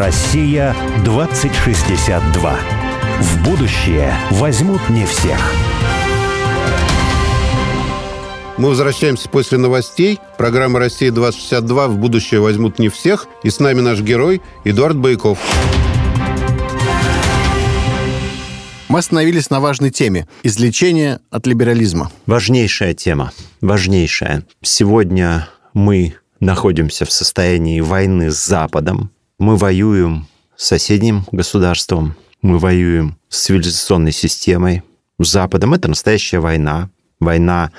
Россия 0.00 0.74
2062. 1.04 2.58
В 3.20 3.44
будущее 3.44 4.14
возьмут 4.30 4.88
не 4.88 5.04
всех. 5.04 5.38
Мы 8.56 8.70
возвращаемся 8.70 9.28
после 9.28 9.58
новостей. 9.58 10.18
Программа 10.38 10.78
«Россия-2062» 10.78 11.88
в 11.88 11.98
будущее 11.98 12.40
возьмут 12.40 12.78
не 12.78 12.88
всех. 12.88 13.26
И 13.42 13.50
с 13.50 13.60
нами 13.60 13.82
наш 13.82 14.00
герой 14.00 14.40
Эдуард 14.64 14.96
Байков. 14.96 15.38
Мы 18.88 19.00
остановились 19.00 19.50
на 19.50 19.60
важной 19.60 19.90
теме– 19.90 20.26
излечение 20.42 21.20
от 21.30 21.46
либерализма. 21.46 22.10
Важнейшая 22.24 22.94
тема, 22.94 23.32
важнейшая. 23.60 24.46
Сегодня 24.62 25.46
мы 25.74 26.14
находимся 26.40 27.04
в 27.04 27.12
состоянии 27.12 27.80
войны 27.80 28.30
с 28.30 28.42
Западом. 28.42 29.10
Мы 29.40 29.56
воюем 29.56 30.26
с 30.54 30.66
соседним 30.66 31.24
государством, 31.32 32.14
мы 32.42 32.58
воюем 32.58 33.16
с 33.30 33.44
цивилизационной 33.44 34.12
системой, 34.12 34.82
с 35.18 35.30
Западом. 35.30 35.72
Это 35.72 35.88
настоящая 35.88 36.40
война. 36.40 36.90
Война 37.20 37.70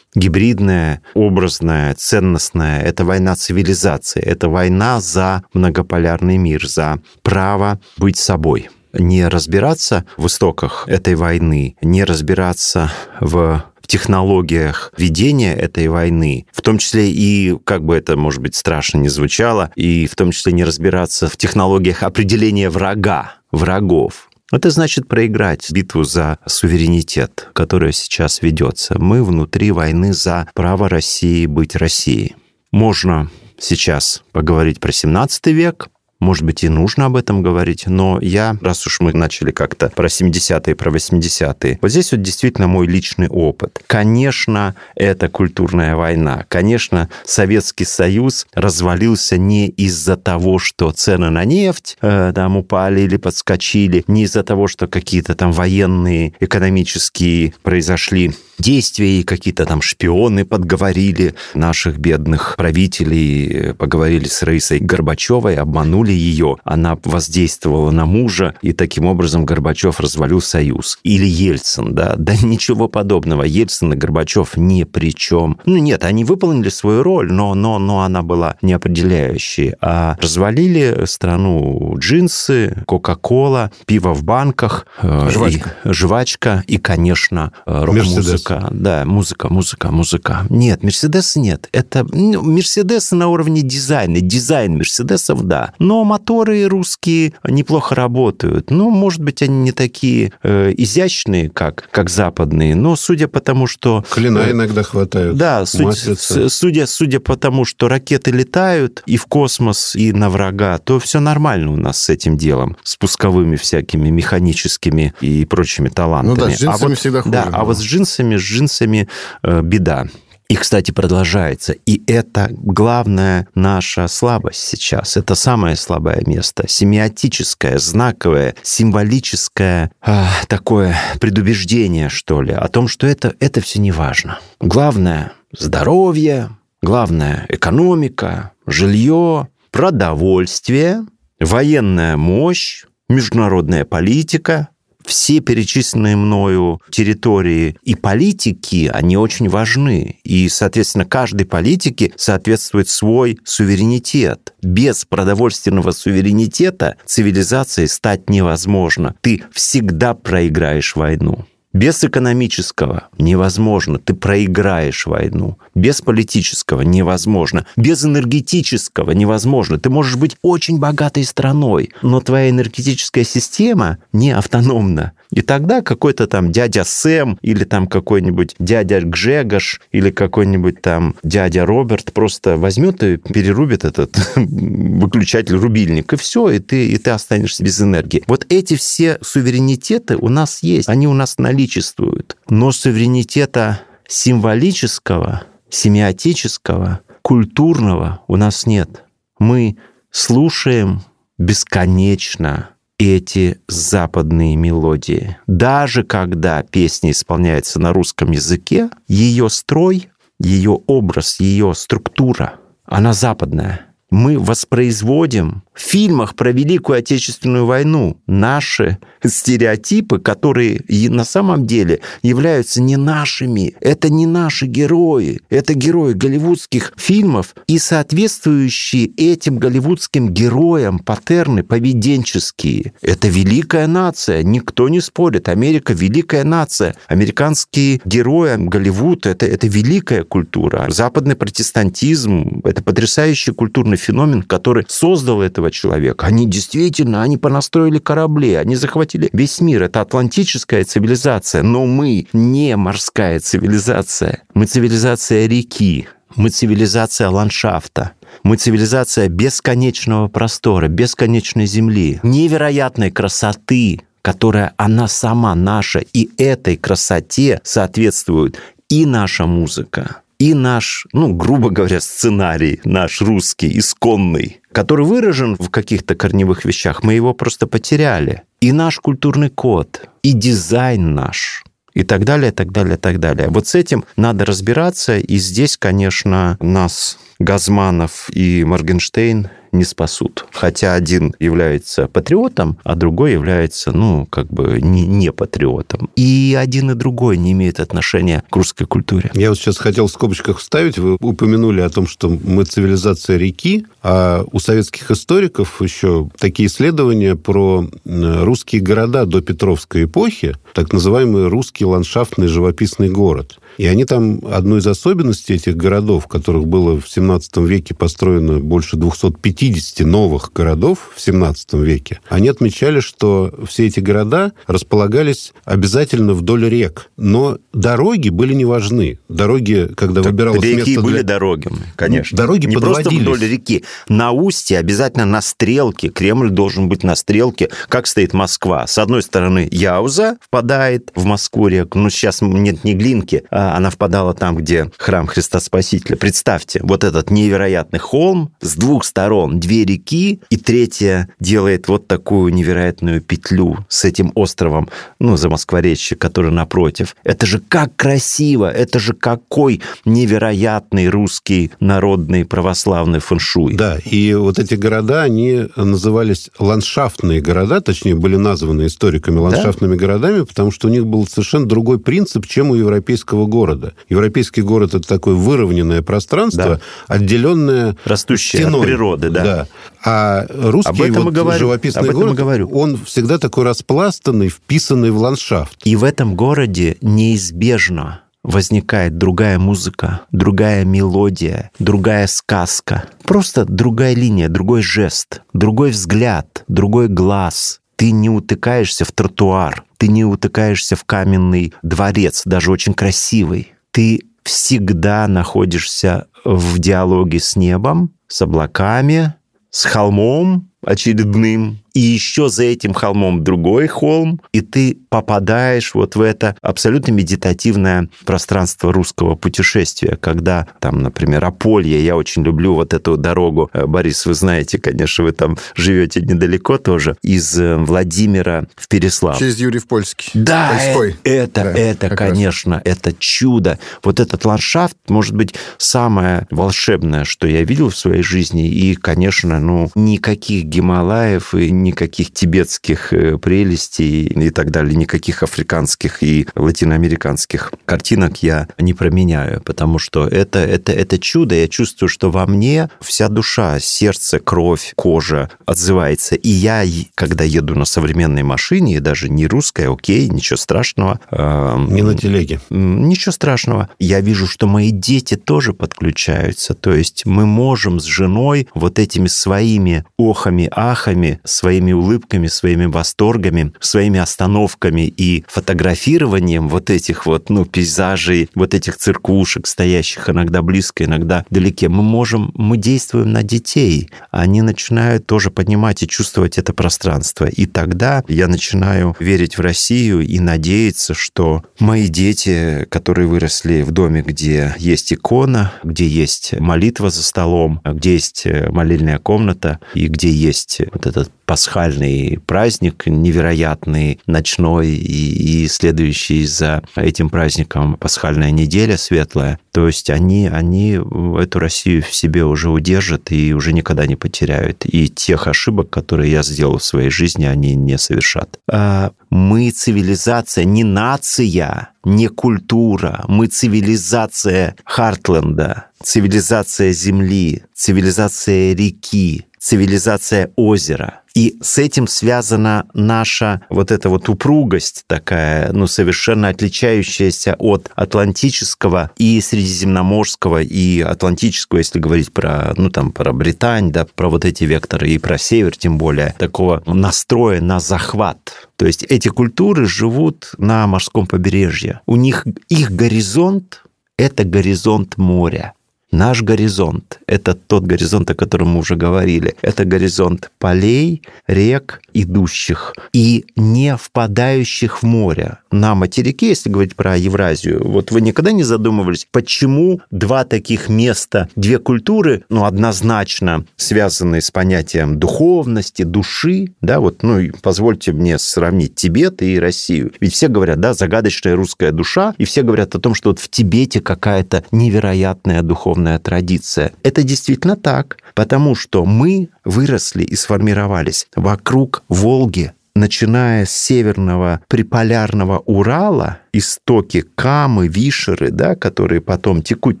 гибридная, 0.14 1.02
образная, 1.14 1.92
ценностная. 1.94 2.82
Это 2.82 3.04
война 3.04 3.34
цивилизации. 3.34 4.22
Это 4.22 4.48
война 4.48 5.00
за 5.00 5.42
многополярный 5.52 6.36
мир, 6.36 6.68
за 6.68 7.00
право 7.22 7.80
быть 7.96 8.16
собой 8.16 8.70
не 8.92 9.26
разбираться 9.26 10.04
в 10.16 10.28
истоках 10.28 10.84
этой 10.86 11.16
войны, 11.16 11.76
не 11.82 12.04
разбираться 12.04 12.92
в 13.18 13.64
в 13.84 13.86
технологиях 13.86 14.94
ведения 14.96 15.54
этой 15.54 15.88
войны, 15.88 16.46
в 16.52 16.62
том 16.62 16.78
числе 16.78 17.10
и, 17.10 17.54
как 17.64 17.84
бы 17.84 17.94
это, 17.94 18.16
может 18.16 18.40
быть, 18.40 18.54
страшно 18.54 18.96
не 18.96 19.10
звучало, 19.10 19.72
и 19.76 20.06
в 20.06 20.16
том 20.16 20.30
числе 20.30 20.54
не 20.54 20.64
разбираться 20.64 21.28
в 21.28 21.36
технологиях 21.36 22.02
определения 22.02 22.70
врага, 22.70 23.34
врагов. 23.52 24.30
Это 24.50 24.70
значит 24.70 25.06
проиграть 25.06 25.70
битву 25.70 26.04
за 26.04 26.38
суверенитет, 26.46 27.50
которая 27.52 27.92
сейчас 27.92 28.40
ведется. 28.40 28.94
Мы 28.98 29.22
внутри 29.22 29.70
войны 29.70 30.14
за 30.14 30.48
право 30.54 30.88
России 30.88 31.44
быть 31.44 31.76
Россией. 31.76 32.36
Можно 32.72 33.30
сейчас 33.58 34.22
поговорить 34.32 34.80
про 34.80 34.92
17 34.92 35.46
век, 35.48 35.88
может 36.24 36.44
быть, 36.44 36.64
и 36.64 36.68
нужно 36.68 37.06
об 37.06 37.16
этом 37.16 37.42
говорить, 37.42 37.86
но 37.86 38.18
я, 38.20 38.56
раз 38.60 38.86
уж 38.86 39.00
мы 39.00 39.12
начали 39.12 39.50
как-то 39.50 39.90
про 39.94 40.08
70-е, 40.08 40.74
про 40.74 40.90
80-е, 40.90 41.78
вот 41.80 41.90
здесь 41.90 42.12
вот 42.12 42.22
действительно 42.22 42.66
мой 42.66 42.86
личный 42.86 43.28
опыт. 43.28 43.82
Конечно, 43.86 44.74
это 44.96 45.28
культурная 45.28 45.94
война. 45.94 46.46
Конечно, 46.48 47.10
Советский 47.24 47.84
Союз 47.84 48.46
развалился 48.54 49.36
не 49.36 49.68
из-за 49.68 50.16
того, 50.16 50.58
что 50.58 50.90
цены 50.92 51.30
на 51.30 51.44
нефть 51.44 51.98
э, 52.00 52.32
там 52.34 52.56
упали 52.56 53.02
или 53.02 53.18
подскочили, 53.18 54.04
не 54.06 54.24
из-за 54.24 54.42
того, 54.42 54.66
что 54.66 54.86
какие-то 54.86 55.34
там 55.34 55.52
военные, 55.52 56.32
экономические 56.40 57.54
произошли 57.62 58.32
действия, 58.58 59.20
и 59.20 59.24
какие-то 59.24 59.66
там 59.66 59.82
шпионы 59.82 60.44
подговорили 60.44 61.34
наших 61.54 61.98
бедных 61.98 62.54
правителей, 62.56 63.74
поговорили 63.74 64.26
с 64.26 64.42
Рейсой 64.42 64.78
Горбачевой, 64.78 65.56
обманули 65.56 66.13
ее. 66.14 66.56
Она 66.64 66.98
воздействовала 67.04 67.90
на 67.90 68.06
мужа, 68.06 68.54
и 68.62 68.72
таким 68.72 69.06
образом 69.06 69.44
Горбачев 69.44 70.00
развалил 70.00 70.40
союз. 70.40 70.98
Или 71.02 71.26
Ельцин, 71.26 71.94
да? 71.94 72.14
Да 72.16 72.34
ничего 72.42 72.88
подобного. 72.88 73.42
Ельцин 73.42 73.92
и 73.92 73.96
Горбачев 73.96 74.56
ни 74.56 74.84
при 74.84 75.14
чем. 75.14 75.58
Ну 75.66 75.76
нет, 75.76 76.04
они 76.04 76.24
выполнили 76.24 76.68
свою 76.68 77.02
роль, 77.02 77.32
но, 77.32 77.54
но, 77.54 77.78
но 77.78 78.00
она 78.02 78.22
была 78.22 78.56
неопределяющей. 78.62 79.74
А 79.80 80.16
развалили 80.20 81.04
страну 81.06 81.96
джинсы, 81.98 82.82
Кока-Кола, 82.86 83.70
пиво 83.86 84.14
в 84.14 84.24
банках, 84.24 84.86
э, 85.02 85.28
жвачка, 85.30 85.74
и, 85.84 85.92
жвачка 85.92 86.64
и, 86.66 86.78
конечно, 86.78 87.52
э, 87.66 87.84
рок-музыка. 87.84 88.68
Да, 88.70 89.04
музыка, 89.04 89.52
музыка, 89.52 89.90
музыка. 89.90 90.46
Нет, 90.50 90.82
Мерседес 90.82 91.36
нет. 91.36 91.68
Это 91.72 92.06
ну, 92.10 92.42
Мерседесы 92.42 93.14
на 93.16 93.28
уровне 93.28 93.62
дизайна. 93.62 94.20
Дизайн 94.20 94.76
Мерседесов, 94.76 95.42
да. 95.42 95.72
Но 95.78 96.03
моторы 96.04 96.66
русские 96.66 97.34
неплохо 97.46 97.94
работают. 97.94 98.70
Ну, 98.70 98.90
может 98.90 99.22
быть, 99.22 99.42
они 99.42 99.58
не 99.58 99.72
такие 99.72 100.32
э, 100.42 100.72
изящные, 100.76 101.50
как, 101.50 101.88
как 101.90 102.10
западные, 102.10 102.74
но 102.74 102.96
судя 102.96 103.28
по 103.28 103.40
тому, 103.40 103.66
что... 103.66 104.04
Клина 104.10 104.38
э, 104.38 104.52
иногда 104.52 104.82
хватают. 104.82 105.36
Да, 105.36 105.66
судя, 105.66 106.48
судя, 106.48 106.86
судя 106.86 107.20
по 107.20 107.36
тому, 107.36 107.64
что 107.64 107.88
ракеты 107.88 108.30
летают 108.30 109.02
и 109.06 109.16
в 109.16 109.26
космос, 109.26 109.96
и 109.96 110.12
на 110.12 110.30
врага, 110.30 110.78
то 110.78 110.98
все 110.98 111.20
нормально 111.20 111.72
у 111.72 111.76
нас 111.76 112.00
с 112.00 112.08
этим 112.08 112.36
делом, 112.36 112.76
с 112.82 112.96
пусковыми 112.96 113.56
всякими 113.56 114.10
механическими 114.10 115.14
и 115.20 115.44
прочими 115.44 115.88
талантами. 115.88 116.34
Ну 116.34 116.46
да, 116.46 116.50
с 116.50 116.60
джинсами 116.60 116.84
а 116.84 116.88
вот, 116.88 116.98
всегда 116.98 117.22
хуже. 117.22 117.32
Да, 117.32 117.48
а 117.52 117.64
вот 117.64 117.78
с 117.78 117.80
джинсами, 117.80 118.36
с 118.36 118.40
джинсами 118.40 119.08
э, 119.42 119.62
беда. 119.62 120.06
И, 120.54 120.56
кстати, 120.56 120.92
продолжается. 120.92 121.72
И 121.72 122.04
это 122.06 122.48
главная 122.52 123.48
наша 123.56 124.06
слабость 124.06 124.60
сейчас. 124.60 125.16
Это 125.16 125.34
самое 125.34 125.74
слабое 125.74 126.22
место. 126.26 126.68
Семиотическое, 126.68 127.76
знаковое, 127.78 128.54
символическое 128.62 129.90
э, 130.00 130.24
такое 130.46 130.96
предубеждение, 131.20 132.08
что 132.08 132.40
ли, 132.40 132.52
о 132.52 132.68
том, 132.68 132.86
что 132.86 133.08
это, 133.08 133.34
это 133.40 133.60
все 133.60 133.80
не 133.80 133.90
важно. 133.90 134.38
Главное– 134.60 135.32
здоровье, 135.58 136.50
главное– 136.82 137.46
экономика, 137.48 138.52
жилье, 138.64 139.48
продовольствие, 139.72 141.04
военная 141.40 142.16
мощь, 142.16 142.84
международная 143.08 143.84
политика, 143.84 144.68
все 145.04 145.40
перечисленные 145.40 146.16
мною 146.16 146.80
территории 146.90 147.76
и 147.82 147.94
политики, 147.94 148.90
они 148.92 149.16
очень 149.16 149.48
важны. 149.48 150.18
И, 150.24 150.48
соответственно, 150.48 151.04
каждой 151.04 151.46
политике 151.46 152.12
соответствует 152.16 152.88
свой 152.88 153.38
суверенитет. 153.44 154.54
Без 154.62 155.04
продовольственного 155.04 155.92
суверенитета 155.92 156.96
цивилизацией 157.06 157.88
стать 157.88 158.30
невозможно. 158.30 159.14
Ты 159.20 159.42
всегда 159.52 160.14
проиграешь 160.14 160.96
войну. 160.96 161.44
Без 161.74 162.04
экономического 162.04 163.08
невозможно, 163.18 163.98
ты 163.98 164.14
проиграешь 164.14 165.06
войну. 165.06 165.58
Без 165.74 166.00
политического 166.00 166.82
невозможно. 166.82 167.66
Без 167.76 168.04
энергетического 168.04 169.10
невозможно. 169.10 169.80
Ты 169.80 169.90
можешь 169.90 170.14
быть 170.14 170.36
очень 170.40 170.78
богатой 170.78 171.24
страной, 171.24 171.90
но 172.00 172.20
твоя 172.20 172.48
энергетическая 172.50 173.24
система 173.24 173.98
не 174.12 174.30
автономна. 174.30 175.12
И 175.34 175.42
тогда 175.42 175.82
какой-то 175.82 176.28
там 176.28 176.52
дядя 176.52 176.84
Сэм 176.84 177.38
или 177.42 177.64
там 177.64 177.88
какой-нибудь 177.88 178.54
дядя 178.60 179.00
Гжегош 179.00 179.80
или 179.90 180.10
какой-нибудь 180.10 180.80
там 180.80 181.16
дядя 181.24 181.66
Роберт 181.66 182.12
просто 182.12 182.56
возьмет 182.56 183.02
и 183.02 183.16
перерубит 183.16 183.84
этот 183.84 184.16
выключатель 184.36 185.56
рубильник, 185.56 186.12
и 186.12 186.16
все, 186.16 186.50
и 186.50 186.60
ты, 186.60 186.86
и 186.86 186.98
ты 186.98 187.10
останешься 187.10 187.64
без 187.64 187.82
энергии. 187.82 188.22
Вот 188.28 188.46
эти 188.48 188.76
все 188.76 189.18
суверенитеты 189.22 190.16
у 190.16 190.28
нас 190.28 190.62
есть, 190.62 190.88
они 190.88 191.08
у 191.08 191.14
нас 191.14 191.38
наличествуют. 191.38 192.36
Но 192.48 192.70
суверенитета 192.70 193.80
символического, 194.06 195.42
семиотического, 195.68 197.00
культурного 197.22 198.22
у 198.28 198.36
нас 198.36 198.66
нет. 198.66 199.02
Мы 199.40 199.78
слушаем 200.12 201.02
бесконечно 201.38 202.70
эти 202.98 203.60
западные 203.68 204.56
мелодии. 204.56 205.36
Даже 205.46 206.04
когда 206.04 206.62
песня 206.62 207.10
исполняется 207.10 207.80
на 207.80 207.92
русском 207.92 208.30
языке, 208.30 208.90
ее 209.08 209.50
строй, 209.50 210.08
ее 210.38 210.80
образ, 210.86 211.40
ее 211.40 211.74
структура, 211.74 212.54
она 212.84 213.12
западная. 213.12 213.86
Мы 214.10 214.38
воспроизводим 214.38 215.63
в 215.74 215.80
фильмах 215.80 216.34
про 216.36 216.52
Великую 216.52 216.98
Отечественную 216.98 217.66
войну 217.66 218.16
наши 218.26 218.98
стереотипы, 219.24 220.18
которые 220.18 220.80
на 221.08 221.24
самом 221.24 221.66
деле 221.66 222.00
являются 222.22 222.80
не 222.80 222.96
нашими. 222.96 223.74
Это 223.80 224.08
не 224.08 224.26
наши 224.26 224.66
герои. 224.66 225.40
Это 225.50 225.74
герои 225.74 226.12
голливудских 226.12 226.92
фильмов 226.96 227.54
и 227.66 227.78
соответствующие 227.78 229.06
этим 229.16 229.58
голливудским 229.58 230.30
героям 230.30 230.98
паттерны 230.98 231.62
поведенческие. 231.62 232.92
Это 233.02 233.28
великая 233.28 233.86
нация. 233.86 234.42
Никто 234.42 234.88
не 234.88 235.00
спорит. 235.00 235.48
Америка– 235.48 235.92
великая 235.94 236.44
нация. 236.44 236.94
Американские 237.08 238.00
герои, 238.04 238.54
Голливуд– 238.56 239.26
это, 239.26 239.46
это 239.46 239.66
великая 239.66 240.22
культура. 240.22 240.86
Западный 240.88 241.34
протестантизм– 241.34 242.60
это 242.64 242.82
потрясающий 242.82 243.52
культурный 243.52 243.96
феномен, 243.96 244.42
который 244.42 244.84
создал 244.88 245.40
это 245.40 245.62
этого 245.64 245.70
человека. 245.70 246.26
Они 246.26 246.46
действительно, 246.46 247.22
они 247.22 247.36
понастроили 247.36 247.98
корабли, 247.98 248.54
они 248.54 248.76
захватили 248.76 249.28
весь 249.32 249.60
мир. 249.60 249.84
Это 249.84 250.00
атлантическая 250.00 250.84
цивилизация, 250.84 251.62
но 251.62 251.86
мы 251.86 252.26
не 252.32 252.76
морская 252.76 253.40
цивилизация. 253.40 254.42
Мы 254.54 254.66
цивилизация 254.66 255.46
реки. 255.46 256.08
Мы 256.36 256.50
цивилизация 256.50 257.28
ландшафта. 257.28 258.12
Мы 258.42 258.56
цивилизация 258.56 259.28
бесконечного 259.28 260.28
простора, 260.28 260.88
бесконечной 260.88 261.66
земли, 261.66 262.18
невероятной 262.24 263.12
красоты, 263.12 264.00
которая 264.22 264.72
она 264.76 265.06
сама 265.06 265.54
наша, 265.54 266.00
и 266.00 266.30
этой 266.42 266.76
красоте 266.76 267.60
соответствует 267.62 268.58
и 268.88 269.06
наша 269.06 269.46
музыка, 269.46 270.22
и 270.38 270.54
наш, 270.54 271.06
ну, 271.12 271.32
грубо 271.32 271.70
говоря, 271.70 272.00
сценарий, 272.00 272.80
наш 272.84 273.20
русский, 273.20 273.78
исконный, 273.78 274.60
который 274.72 275.06
выражен 275.06 275.56
в 275.56 275.70
каких-то 275.70 276.14
корневых 276.14 276.64
вещах, 276.64 277.02
мы 277.02 277.14
его 277.14 277.34
просто 277.34 277.66
потеряли. 277.66 278.42
И 278.60 278.72
наш 278.72 278.98
культурный 278.98 279.50
код, 279.50 280.08
и 280.22 280.32
дизайн 280.32 281.14
наш, 281.14 281.64
и 281.94 282.02
так 282.02 282.24
далее, 282.24 282.52
так 282.52 282.72
далее, 282.72 282.96
так 282.96 283.20
далее. 283.20 283.48
Вот 283.48 283.66
с 283.66 283.74
этим 283.74 284.04
надо 284.16 284.44
разбираться, 284.44 285.18
и 285.18 285.36
здесь, 285.36 285.76
конечно, 285.76 286.56
нас 286.60 287.18
Газманов 287.38 288.28
и 288.32 288.64
Моргенштейн 288.64 289.48
не 289.74 289.84
спасут. 289.84 290.46
Хотя 290.52 290.94
один 290.94 291.34
является 291.38 292.08
патриотом, 292.08 292.78
а 292.84 292.94
другой 292.94 293.32
является, 293.32 293.92
ну, 293.92 294.26
как 294.30 294.46
бы 294.46 294.80
не, 294.80 295.06
не 295.06 295.32
патриотом. 295.32 296.08
И 296.16 296.56
один 296.58 296.90
и 296.90 296.94
другой 296.94 297.36
не 297.36 297.52
имеют 297.52 297.80
отношения 297.80 298.42
к 298.48 298.56
русской 298.56 298.86
культуре. 298.86 299.30
Я 299.34 299.50
вот 299.50 299.58
сейчас 299.58 299.78
хотел 299.78 300.06
в 300.06 300.10
скобочках 300.10 300.58
вставить. 300.58 300.98
Вы 300.98 301.16
упомянули 301.20 301.80
о 301.80 301.90
том, 301.90 302.06
что 302.06 302.28
мы 302.28 302.64
цивилизация 302.64 303.36
реки, 303.36 303.86
а 304.02 304.44
у 304.52 304.58
советских 304.58 305.10
историков 305.10 305.82
еще 305.82 306.28
такие 306.38 306.68
исследования 306.68 307.36
про 307.36 307.86
русские 308.04 308.80
города 308.80 309.26
до 309.26 309.40
Петровской 309.40 310.04
эпохи, 310.04 310.56
так 310.72 310.92
называемый 310.92 311.48
русский 311.48 311.84
ландшафтный 311.84 312.46
живописный 312.46 313.08
город. 313.08 313.58
И 313.78 313.86
они 313.86 314.04
там, 314.04 314.40
одну 314.50 314.76
из 314.78 314.86
особенностей 314.86 315.54
этих 315.54 315.76
городов, 315.76 316.26
которых 316.28 316.66
было 316.66 317.00
в 317.00 317.08
17 317.08 317.56
веке 317.58 317.94
построено 317.94 318.60
больше 318.60 318.96
250 318.96 320.06
новых 320.06 320.52
городов 320.54 321.10
в 321.14 321.20
17 321.20 321.74
веке, 321.74 322.20
они 322.28 322.48
отмечали, 322.48 323.00
что 323.00 323.52
все 323.68 323.86
эти 323.86 324.00
города 324.00 324.52
располагались 324.66 325.52
обязательно 325.64 326.34
вдоль 326.34 326.68
рек. 326.68 327.10
Но 327.16 327.58
дороги 327.72 328.28
были 328.28 328.54
не 328.54 328.64
важны. 328.64 329.18
Дороги, 329.28 329.90
когда 329.96 330.22
так 330.22 330.32
выбиралось 330.32 330.62
реки 330.62 330.90
место 330.90 331.02
были 331.02 331.14
для... 331.16 331.22
дорогами, 331.22 331.78
конечно. 331.96 332.36
Дороги 332.36 332.66
Не 332.66 332.74
подводились. 332.74 333.06
просто 333.06 333.20
вдоль 333.20 333.50
реки. 333.50 333.84
На 334.08 334.32
устье 334.32 334.78
обязательно 334.78 335.24
на 335.24 335.40
стрелке. 335.40 336.08
Кремль 336.08 336.50
должен 336.50 336.88
быть 336.88 337.02
на 337.02 337.16
стрелке. 337.16 337.70
Как 337.88 338.06
стоит 338.06 338.32
Москва? 338.32 338.86
С 338.86 338.98
одной 338.98 339.22
стороны, 339.22 339.68
Яуза 339.70 340.36
впадает 340.40 341.10
в 341.14 341.24
Москву 341.24 341.68
реку. 341.68 341.98
Ну, 341.98 342.10
сейчас 342.10 342.40
нет 342.40 342.84
не 342.84 342.94
Глинки, 342.94 343.44
а 343.50 343.63
она 343.72 343.90
впадала 343.90 344.34
там, 344.34 344.56
где 344.56 344.90
храм 344.98 345.26
Христа 345.26 345.60
Спасителя. 345.60 346.16
Представьте, 346.16 346.80
вот 346.82 347.04
этот 347.04 347.30
невероятный 347.30 347.98
холм, 347.98 348.52
с 348.60 348.76
двух 348.76 349.04
сторон 349.04 349.60
две 349.60 349.84
реки, 349.84 350.40
и 350.50 350.56
третья 350.56 351.28
делает 351.40 351.88
вот 351.88 352.06
такую 352.06 352.52
невероятную 352.52 353.20
петлю 353.20 353.78
с 353.88 354.04
этим 354.04 354.32
островом, 354.34 354.88
ну, 355.18 355.36
за 355.36 355.48
Москворечье, 355.48 356.16
который 356.16 356.50
напротив. 356.50 357.16
Это 357.24 357.46
же 357.46 357.60
как 357.60 357.96
красиво, 357.96 358.70
это 358.70 358.98
же 358.98 359.14
какой 359.14 359.80
невероятный 360.04 361.08
русский 361.08 361.70
народный 361.80 362.44
православный 362.44 363.20
фэншуй. 363.20 363.74
Да, 363.74 363.98
и 364.04 364.34
вот 364.34 364.58
эти 364.58 364.74
города, 364.74 365.22
они 365.22 365.66
назывались 365.76 366.50
ландшафтные 366.58 367.40
города, 367.40 367.80
точнее, 367.80 368.14
были 368.14 368.36
названы 368.36 368.86
историками 368.86 369.38
ландшафтными 369.38 369.96
городами, 369.96 370.42
потому 370.42 370.70
что 370.70 370.88
у 370.88 370.90
них 370.90 371.06
был 371.06 371.26
совершенно 371.26 371.66
другой 371.66 371.98
принцип, 371.98 372.46
чем 372.46 372.70
у 372.70 372.74
европейского 372.74 373.46
города. 373.54 373.92
Европейский 374.08 374.62
город– 374.62 374.94
это 374.94 375.06
такое 375.06 375.34
выровненное 375.34 376.02
пространство, 376.02 376.64
Да. 377.08 377.14
отделенное 377.14 377.96
Растущее 378.04 378.62
от 378.62 378.68
стеной. 378.68 378.86
природы, 378.86 379.30
да. 379.30 379.66
А 380.04 380.44
русский 380.50 381.10
вот 381.10 381.32
говорю, 381.32 381.58
живописный 381.58 382.10
город, 382.10 382.34
говорю. 382.34 382.68
он 382.70 382.98
всегда 383.04 383.38
такой 383.38 383.64
распластанный, 383.64 384.48
вписанный 384.48 385.10
в 385.10 385.18
ландшафт. 385.18 385.76
И 385.84 385.96
в 385.96 386.04
этом 386.04 386.34
городе 386.34 386.96
неизбежно 387.00 388.20
возникает 388.42 389.16
другая 389.18 389.58
музыка, 389.58 390.20
другая 390.30 390.84
мелодия, 390.84 391.70
другая 391.78 392.26
сказка. 392.26 393.04
Просто 393.24 393.64
другая 393.64 394.14
линия, 394.14 394.48
другой 394.48 394.82
жест, 394.82 395.40
другой 395.54 395.90
взгляд, 395.90 396.64
другой 396.68 397.08
глаз. 397.08 397.80
Ты 397.96 398.10
не 398.10 398.28
утыкаешься 398.28 399.04
в 399.04 399.12
тротуар, 399.12 399.84
ты 400.04 400.08
не 400.08 400.22
утыкаешься 400.22 400.96
в 400.96 401.04
каменный 401.04 401.72
дворец, 401.80 402.42
даже 402.44 402.70
очень 402.70 402.92
красивый. 402.92 403.72
Ты 403.90 404.20
всегда 404.42 405.26
находишься 405.28 406.26
в 406.44 406.78
диалоге 406.78 407.40
с 407.40 407.56
небом, 407.56 408.12
с 408.28 408.42
облаками, 408.42 409.32
с 409.70 409.86
холмом 409.86 410.70
очередным, 410.84 411.78
и 411.94 412.00
еще 412.00 412.48
за 412.48 412.64
этим 412.64 412.92
холмом 412.92 413.44
другой 413.44 413.86
холм, 413.86 414.40
и 414.52 414.60
ты 414.60 414.98
попадаешь 415.08 415.94
вот 415.94 416.16
в 416.16 416.20
это 416.20 416.56
абсолютно 416.62 417.12
медитативное 417.12 418.08
пространство 418.24 418.92
русского 418.92 419.34
путешествия, 419.36 420.16
когда 420.20 420.66
там, 420.80 421.02
например, 421.02 421.44
Аполье, 421.44 422.04
я 422.04 422.16
очень 422.16 422.42
люблю 422.42 422.74
вот 422.74 422.94
эту 422.94 423.16
дорогу, 423.16 423.70
Э, 423.72 423.86
Борис, 423.86 424.26
вы 424.26 424.34
знаете, 424.34 424.78
конечно, 424.78 425.24
вы 425.24 425.32
там 425.32 425.56
живете 425.74 426.20
недалеко 426.20 426.78
тоже, 426.78 427.16
из 427.22 427.58
э, 427.58 427.76
Владимира 427.76 428.66
в 428.76 428.88
Переслав. 428.88 429.38
Через 429.38 429.58
Юрьев 429.58 429.86
Польский. 429.86 430.30
Да, 430.34 430.70
Польской. 430.94 431.16
это, 431.24 431.64
Да, 431.64 431.72
это, 431.72 432.08
как 432.08 432.20
раз. 432.20 432.30
конечно, 432.30 432.80
это 432.84 433.12
чудо. 433.18 433.78
Вот 434.02 434.20
этот 434.20 434.44
ландшафт, 434.44 434.96
может 435.08 435.34
быть, 435.34 435.54
самое 435.78 436.46
волшебное, 436.50 437.24
что 437.24 437.46
я 437.46 437.62
видел 437.64 437.90
в 437.90 437.96
своей 437.96 438.22
жизни. 438.22 438.68
И, 438.68 438.94
конечно, 438.94 439.58
ну, 439.58 439.90
никаких 439.94 440.64
Гималаев 440.64 441.54
и 441.54 441.70
никаких 441.84 442.32
тибетских 442.32 443.12
э, 443.12 443.38
прелестей 443.38 444.26
и 444.26 444.50
так 444.50 444.70
далее, 444.70 444.96
никаких 444.96 445.42
африканских 445.42 446.22
и 446.22 446.46
латиноамериканских 446.56 447.72
картинок 447.84 448.42
я 448.42 448.68
не 448.78 448.94
променяю, 448.94 449.62
потому 449.62 449.98
что 449.98 450.26
это, 450.26 450.58
это, 450.58 450.92
это 450.92 451.18
чудо. 451.18 451.54
Я 451.54 451.68
чувствую, 451.68 452.08
что 452.08 452.30
во 452.30 452.46
мне 452.46 452.90
вся 453.00 453.28
душа, 453.28 453.78
сердце, 453.80 454.38
кровь, 454.40 454.92
кожа 454.96 455.50
отзывается. 455.66 456.34
И 456.34 456.48
я, 456.48 456.84
когда 457.14 457.44
еду 457.44 457.74
на 457.74 457.84
современной 457.84 458.42
машине, 458.42 458.96
и 458.96 459.00
даже 459.00 459.28
не 459.28 459.46
русской, 459.46 459.86
окей, 459.92 460.28
ничего 460.28 460.56
страшного. 460.56 461.20
эм, 461.30 461.94
Не 461.94 462.02
на 462.02 462.16
телеге. 462.16 462.60
Ничего 462.70 463.32
страшного. 463.32 463.90
Я 463.98 464.20
вижу, 464.20 464.46
что 464.46 464.66
мои 464.66 464.90
дети 464.90 465.36
тоже 465.36 465.72
подключаются. 465.74 466.74
То 466.74 466.94
есть 466.94 467.26
мы 467.26 467.46
можем 467.46 468.00
с 468.00 468.04
женой 468.04 468.68
вот 468.74 468.98
этими 468.98 469.28
своими 469.28 470.04
охами, 470.18 470.68
ахами, 470.72 471.40
своими 471.44 471.73
улыбками, 471.92 472.46
своими 472.46 472.86
восторгами, 472.86 473.72
своими 473.80 474.20
остановками 474.20 475.02
и 475.02 475.44
фотографированием 475.48 476.68
вот 476.68 476.90
этих 476.90 477.26
вот, 477.26 477.50
ну, 477.50 477.64
пейзажей, 477.64 478.48
вот 478.54 478.74
этих 478.74 478.96
циркушек, 478.96 479.66
стоящих 479.66 480.28
иногда 480.28 480.62
близко, 480.62 481.04
иногда 481.04 481.44
далеке, 481.50 481.88
мы 481.88 482.02
можем, 482.02 482.52
мы 482.54 482.76
действуем 482.76 483.32
на 483.32 483.42
детей. 483.42 484.10
Они 484.30 484.62
начинают 484.62 485.26
тоже 485.26 485.50
понимать 485.50 486.02
и 486.02 486.08
чувствовать 486.08 486.58
это 486.58 486.72
пространство. 486.72 487.46
И 487.46 487.66
тогда 487.66 488.22
я 488.28 488.48
начинаю 488.48 489.16
верить 489.18 489.56
в 489.56 489.60
Россию 489.60 490.20
и 490.20 490.38
надеяться, 490.40 491.14
что 491.14 491.62
мои 491.78 492.08
дети, 492.08 492.86
которые 492.90 493.28
выросли 493.28 493.82
в 493.82 493.90
доме, 493.90 494.22
где 494.22 494.74
есть 494.78 495.12
икона, 495.12 495.72
где 495.82 496.06
есть 496.06 496.58
молитва 496.58 497.10
за 497.10 497.22
столом, 497.22 497.80
где 497.84 498.14
есть 498.14 498.46
э, 498.46 498.68
молельная 498.70 499.18
комната 499.18 499.80
и 499.94 500.08
где 500.08 500.30
есть 500.30 500.80
вот 500.92 501.06
этот 501.06 501.30
пасхальный 501.44 502.38
праздник 502.46 503.06
невероятный, 503.06 504.20
ночной 504.26 504.88
и, 504.90 505.64
и 505.64 505.68
следующий 505.68 506.44
за 506.46 506.82
этим 506.96 507.30
праздником 507.30 507.96
пасхальная 507.96 508.50
неделя 508.50 508.96
светлая. 508.96 509.58
То 509.72 509.86
есть 509.86 510.10
они, 510.10 510.48
они 510.48 511.00
эту 511.38 511.58
Россию 511.58 512.02
в 512.02 512.14
себе 512.14 512.44
уже 512.44 512.70
удержат 512.70 513.32
и 513.32 513.52
уже 513.52 513.72
никогда 513.72 514.06
не 514.06 514.16
потеряют. 514.16 514.84
И 514.86 515.08
тех 515.08 515.46
ошибок, 515.46 515.90
которые 515.90 516.30
я 516.30 516.42
сделал 516.42 516.78
в 516.78 516.84
своей 516.84 517.10
жизни, 517.10 517.44
они 517.44 517.74
не 517.74 517.98
совершат. 517.98 518.58
А 518.70 519.12
мы 519.30 519.70
цивилизация, 519.70 520.64
не 520.64 520.84
нация, 520.84 521.90
не 522.04 522.28
культура. 522.28 523.24
Мы 523.28 523.46
цивилизация 523.46 524.76
Хартленда, 524.84 525.86
цивилизация 526.02 526.92
Земли, 526.92 527.62
цивилизация 527.74 528.74
реки, 528.74 529.46
цивилизация 529.64 530.52
озера. 530.56 531.22
И 531.34 531.56
с 531.62 531.78
этим 531.78 532.06
связана 532.06 532.86
наша 532.92 533.62
вот 533.70 533.90
эта 533.90 534.10
вот 534.10 534.28
упругость 534.28 535.04
такая, 535.06 535.72
ну, 535.72 535.86
совершенно 535.86 536.48
отличающаяся 536.48 537.56
от 537.58 537.90
атлантического 537.96 539.10
и 539.16 539.40
средиземноморского, 539.40 540.62
и 540.62 541.00
атлантического, 541.00 541.78
если 541.78 541.98
говорить 541.98 542.32
про, 542.32 542.74
ну, 542.76 542.90
там, 542.90 543.10
про 543.10 543.32
Британь, 543.32 543.90
да, 543.90 544.04
про 544.04 544.28
вот 544.28 544.44
эти 544.44 544.64
векторы, 544.64 545.08
и 545.08 545.18
про 545.18 545.38
север 545.38 545.76
тем 545.76 545.96
более, 545.96 546.34
такого 546.38 546.82
настроя 546.86 547.60
на 547.62 547.80
захват. 547.80 548.68
То 548.76 548.86
есть 548.86 549.02
эти 549.04 549.28
культуры 549.28 549.86
живут 549.86 550.52
на 550.58 550.86
морском 550.86 551.26
побережье. 551.26 552.00
У 552.06 552.16
них 552.16 552.46
их 552.68 552.92
горизонт– 552.92 553.82
это 554.18 554.44
горизонт 554.44 555.16
моря. 555.16 555.72
Наш 556.14 556.42
горизонт– 556.42 557.18
это 557.26 557.54
тот 557.54 557.82
горизонт, 557.82 558.30
о 558.30 558.34
котором 558.36 558.68
мы 558.68 558.78
уже 558.78 558.94
говорили. 558.94 559.56
Это 559.62 559.84
горизонт 559.84 560.52
полей, 560.60 561.22
рек, 561.48 562.00
идущих 562.12 562.94
и 563.12 563.44
не 563.56 563.96
впадающих 563.96 565.02
в 565.02 565.06
море. 565.06 565.58
На 565.72 565.96
материке, 565.96 566.50
если 566.50 566.70
говорить 566.70 566.94
про 566.94 567.16
Евразию, 567.16 567.82
вот 567.84 568.12
вы 568.12 568.20
никогда 568.20 568.52
не 568.52 568.62
задумывались, 568.62 569.26
почему 569.32 570.02
два 570.12 570.44
таких 570.44 570.88
места, 570.88 571.48
две 571.56 571.80
культуры, 571.80 572.44
ну, 572.48 572.64
однозначно 572.64 573.64
связанные 573.74 574.40
с 574.40 574.52
понятием 574.52 575.18
духовности, 575.18 576.04
души, 576.04 576.68
да, 576.80 577.00
вот, 577.00 577.24
ну, 577.24 577.40
позвольте 577.60 578.12
мне 578.12 578.38
сравнить 578.38 578.94
Тибет 578.94 579.42
и 579.42 579.58
Россию. 579.58 580.12
Ведь 580.20 580.32
все 580.32 580.46
говорят, 580.46 580.78
да, 580.78 580.94
загадочная 580.94 581.56
русская 581.56 581.90
душа, 581.90 582.36
и 582.38 582.44
все 582.44 582.62
говорят 582.62 582.94
о 582.94 583.00
том, 583.00 583.16
что 583.16 583.30
вот 583.30 583.40
в 583.40 583.48
Тибете 583.48 584.00
какая-то 584.00 584.62
невероятная 584.70 585.62
духовная 586.04 586.18
традиция. 586.18 586.92
Это 587.02 587.22
действительно 587.22 587.76
так, 587.76 588.18
потому 588.34 588.74
что 588.74 589.04
мы 589.04 589.48
выросли 589.64 590.22
и 590.24 590.36
сформировались 590.36 591.26
вокруг 591.34 592.02
Волги, 592.08 592.72
начиная 592.94 593.64
с 593.64 593.70
северного 593.70 594.60
приполярного 594.68 595.58
Урала, 595.58 596.38
истоки 596.54 597.24
Камы, 597.34 597.88
Вишеры, 597.88 598.50
да, 598.50 598.76
которые 598.76 599.20
потом 599.20 599.62
текут, 599.62 600.00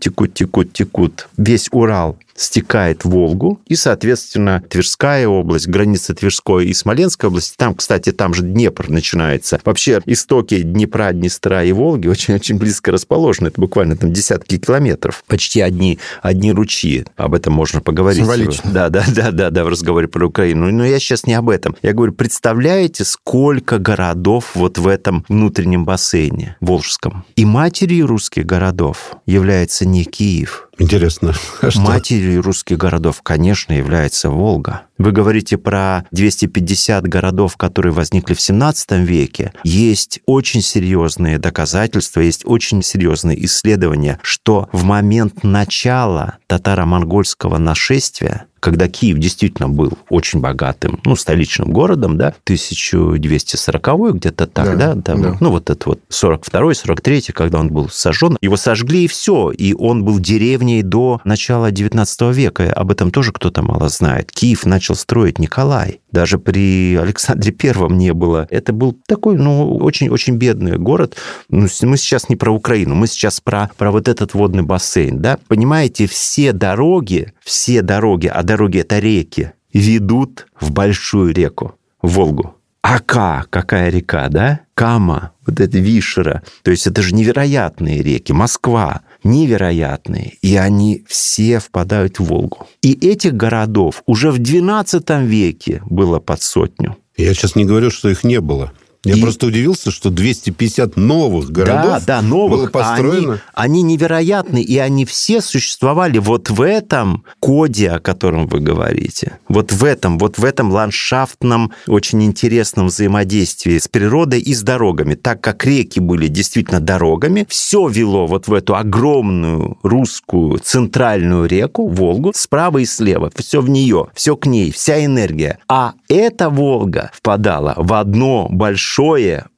текут, 0.00 0.34
текут, 0.34 0.72
текут, 0.72 1.28
весь 1.36 1.68
Урал 1.72 2.16
стекает 2.36 3.04
в 3.04 3.10
Волгу, 3.10 3.60
и, 3.66 3.76
соответственно, 3.76 4.62
Тверская 4.68 5.28
область, 5.28 5.68
граница 5.68 6.14
Тверской 6.14 6.66
и 6.66 6.74
Смоленской 6.74 7.28
области, 7.28 7.54
там, 7.56 7.74
кстати, 7.74 8.10
там 8.10 8.34
же 8.34 8.42
Днепр 8.42 8.88
начинается. 8.90 9.60
Вообще 9.64 10.00
истоки 10.06 10.60
Днепра, 10.62 11.12
Днестра 11.12 11.62
и 11.62 11.72
Волги 11.72 12.08
очень-очень 12.08 12.58
близко 12.58 12.90
расположены, 12.90 13.48
это 13.48 13.60
буквально 13.60 13.96
там 13.96 14.12
десятки 14.12 14.58
километров, 14.58 15.22
почти 15.28 15.60
одни, 15.60 15.98
одни 16.22 16.52
ручьи, 16.52 17.04
об 17.16 17.34
этом 17.34 17.52
можно 17.52 17.80
поговорить. 17.80 18.22
Символично. 18.22 18.70
Да, 18.72 18.88
да, 18.88 19.04
да, 19.08 19.30
да, 19.30 19.50
да, 19.50 19.64
в 19.64 19.68
разговоре 19.68 20.08
про 20.08 20.26
Украину. 20.26 20.72
Но 20.72 20.84
я 20.84 20.98
сейчас 20.98 21.26
не 21.26 21.34
об 21.34 21.48
этом. 21.48 21.76
Я 21.82 21.92
говорю, 21.92 22.12
представляете, 22.12 23.04
сколько 23.04 23.78
городов 23.78 24.52
вот 24.54 24.78
в 24.78 24.88
этом 24.88 25.24
внутреннем 25.28 25.84
бассейне 25.84 26.43
волжском? 26.60 27.24
И 27.36 27.44
матерью 27.44 28.06
русских 28.06 28.46
городов 28.46 29.12
является 29.26 29.86
не 29.86 30.04
Киев, 30.04 30.68
Интересно. 30.78 31.34
А? 31.62 31.80
Матерью 31.80 32.42
русских 32.42 32.76
городов, 32.78 33.22
конечно, 33.22 33.72
является 33.72 34.28
Волга. 34.28 34.82
Вы 34.98 35.12
говорите 35.12 35.56
про 35.56 36.04
250 36.12 37.06
городов, 37.08 37.56
которые 37.56 37.92
возникли 37.92 38.34
в 38.34 38.40
17 38.40 38.92
веке. 39.00 39.52
Есть 39.64 40.20
очень 40.26 40.62
серьезные 40.62 41.38
доказательства, 41.38 42.20
есть 42.20 42.42
очень 42.44 42.82
серьезные 42.82 43.44
исследования, 43.46 44.20
что 44.22 44.68
в 44.72 44.84
момент 44.84 45.42
начала 45.42 46.38
татаро-монгольского 46.46 47.58
нашествия 47.58 48.46
когда 48.64 48.88
Киев 48.88 49.18
действительно 49.18 49.68
был 49.68 49.92
очень 50.08 50.40
богатым, 50.40 50.98
ну, 51.04 51.16
столичным 51.16 51.70
городом, 51.70 52.16
да, 52.16 52.28
1240 52.44 54.14
где-то 54.14 54.46
так, 54.46 54.78
да, 54.78 54.94
Да, 54.94 55.02
там, 55.02 55.20
да. 55.20 55.36
ну, 55.38 55.50
вот 55.50 55.68
это 55.68 55.86
вот 55.86 56.00
42-й, 56.10 56.72
43-й, 56.72 57.32
когда 57.34 57.60
он 57.60 57.68
был 57.68 57.90
сожжен, 57.90 58.38
его 58.40 58.56
сожгли 58.56 59.04
и 59.04 59.06
все, 59.06 59.50
и 59.50 59.74
он 59.74 60.02
был 60.02 60.18
деревней 60.18 60.63
до 60.82 61.20
начала 61.24 61.70
19 61.70 62.34
века, 62.34 62.72
об 62.72 62.90
этом 62.90 63.10
тоже 63.10 63.32
кто-то 63.32 63.62
мало 63.62 63.88
знает. 63.88 64.32
Киев 64.32 64.66
начал 64.66 64.94
строить 64.94 65.38
Николай, 65.38 66.00
даже 66.10 66.38
при 66.38 66.96
Александре 66.96 67.52
Первом 67.52 67.98
не 67.98 68.12
было. 68.12 68.46
Это 68.50 68.72
был 68.72 68.98
такой, 69.06 69.36
ну, 69.36 69.76
очень-очень 69.76 70.36
бедный 70.36 70.78
город. 70.78 71.16
Ну, 71.48 71.68
мы 71.82 71.96
сейчас 71.96 72.28
не 72.28 72.36
про 72.36 72.52
Украину, 72.52 72.94
мы 72.94 73.06
сейчас 73.06 73.40
про, 73.40 73.70
про 73.76 73.90
вот 73.90 74.08
этот 74.08 74.34
водный 74.34 74.62
бассейн, 74.62 75.20
да. 75.20 75.38
Понимаете, 75.48 76.06
все 76.06 76.52
дороги, 76.52 77.32
все 77.44 77.82
дороги, 77.82 78.26
а 78.26 78.42
дороги 78.42 78.78
это 78.78 78.98
реки, 78.98 79.52
ведут 79.72 80.46
в 80.60 80.70
большую 80.70 81.34
реку, 81.34 81.74
в 82.00 82.08
Волгу. 82.10 82.54
Ака, 82.86 83.46
какая 83.48 83.88
река, 83.88 84.28
да? 84.28 84.60
Кама, 84.74 85.32
вот 85.46 85.58
это 85.58 85.78
Вишера. 85.78 86.42
То 86.62 86.70
есть 86.70 86.86
это 86.86 87.00
же 87.00 87.14
невероятные 87.14 88.02
реки. 88.02 88.32
Москва, 88.32 89.00
невероятные. 89.24 90.34
И 90.42 90.56
они 90.56 91.04
все 91.08 91.58
впадают 91.58 92.18
в 92.18 92.24
Волгу. 92.24 92.66
И 92.82 92.92
этих 92.92 93.34
городов 93.34 94.02
уже 94.06 94.30
в 94.30 94.38
XII 94.38 95.24
веке 95.24 95.82
было 95.86 96.20
под 96.20 96.42
сотню. 96.42 96.96
Я 97.16 97.32
сейчас 97.34 97.56
не 97.56 97.64
говорю, 97.64 97.90
что 97.90 98.08
их 98.08 98.24
не 98.24 98.40
было. 98.40 98.72
Я 99.04 99.14
И- 99.16 99.20
просто 99.20 99.46
удивился, 99.46 99.90
что 99.90 100.10
250 100.10 100.96
новых 100.96 101.50
городов 101.50 102.02
да, 102.06 102.20
да, 102.20 102.22
новых. 102.22 102.58
было 102.60 102.66
построено. 102.70 103.40
Они, 103.52 103.80
они 103.80 103.82
невероятны, 103.82 104.62
и 104.62 104.78
они 104.78 105.04
все 105.04 105.40
существовали 105.40 106.18
вот 106.18 106.48
в 106.50 106.62
этом 106.62 107.24
коде, 107.38 107.90
о 107.90 108.00
котором 108.00 108.46
вы 108.46 108.60
говорите. 108.60 109.38
Вот 109.48 109.72
в 109.72 109.84
этом, 109.84 110.18
вот 110.18 110.38
в 110.38 110.44
этом 110.44 110.70
ландшафтном, 110.72 111.72
очень 111.86 112.22
интересном 112.24 112.86
взаимодействии 112.86 113.78
с 113.78 113.88
природой 113.88 114.40
и 114.40 114.54
с 114.54 114.62
дорогами. 114.62 115.14
Так 115.14 115.40
как 115.42 115.64
реки 115.66 116.00
были 116.00 116.28
действительно 116.28 116.80
дорогами, 116.80 117.46
все 117.48 117.86
вело 117.88 118.26
вот 118.26 118.48
в 118.48 118.54
эту 118.54 118.74
огромную 118.74 119.76
русскую 119.82 120.58
центральную 120.58 121.46
реку, 121.46 121.88
Волгу, 121.88 122.32
справа 122.34 122.78
и 122.78 122.86
слева. 122.86 123.30
Все 123.36 123.60
в 123.60 123.68
нее, 123.68 124.06
все 124.14 124.36
к 124.36 124.46
ней, 124.46 124.72
вся 124.72 125.04
энергия. 125.04 125.58
А 125.68 125.92
эта 126.08 126.48
Волга 126.48 127.10
впадала 127.12 127.74
в 127.76 127.92
одно 127.92 128.48
большое 128.50 128.93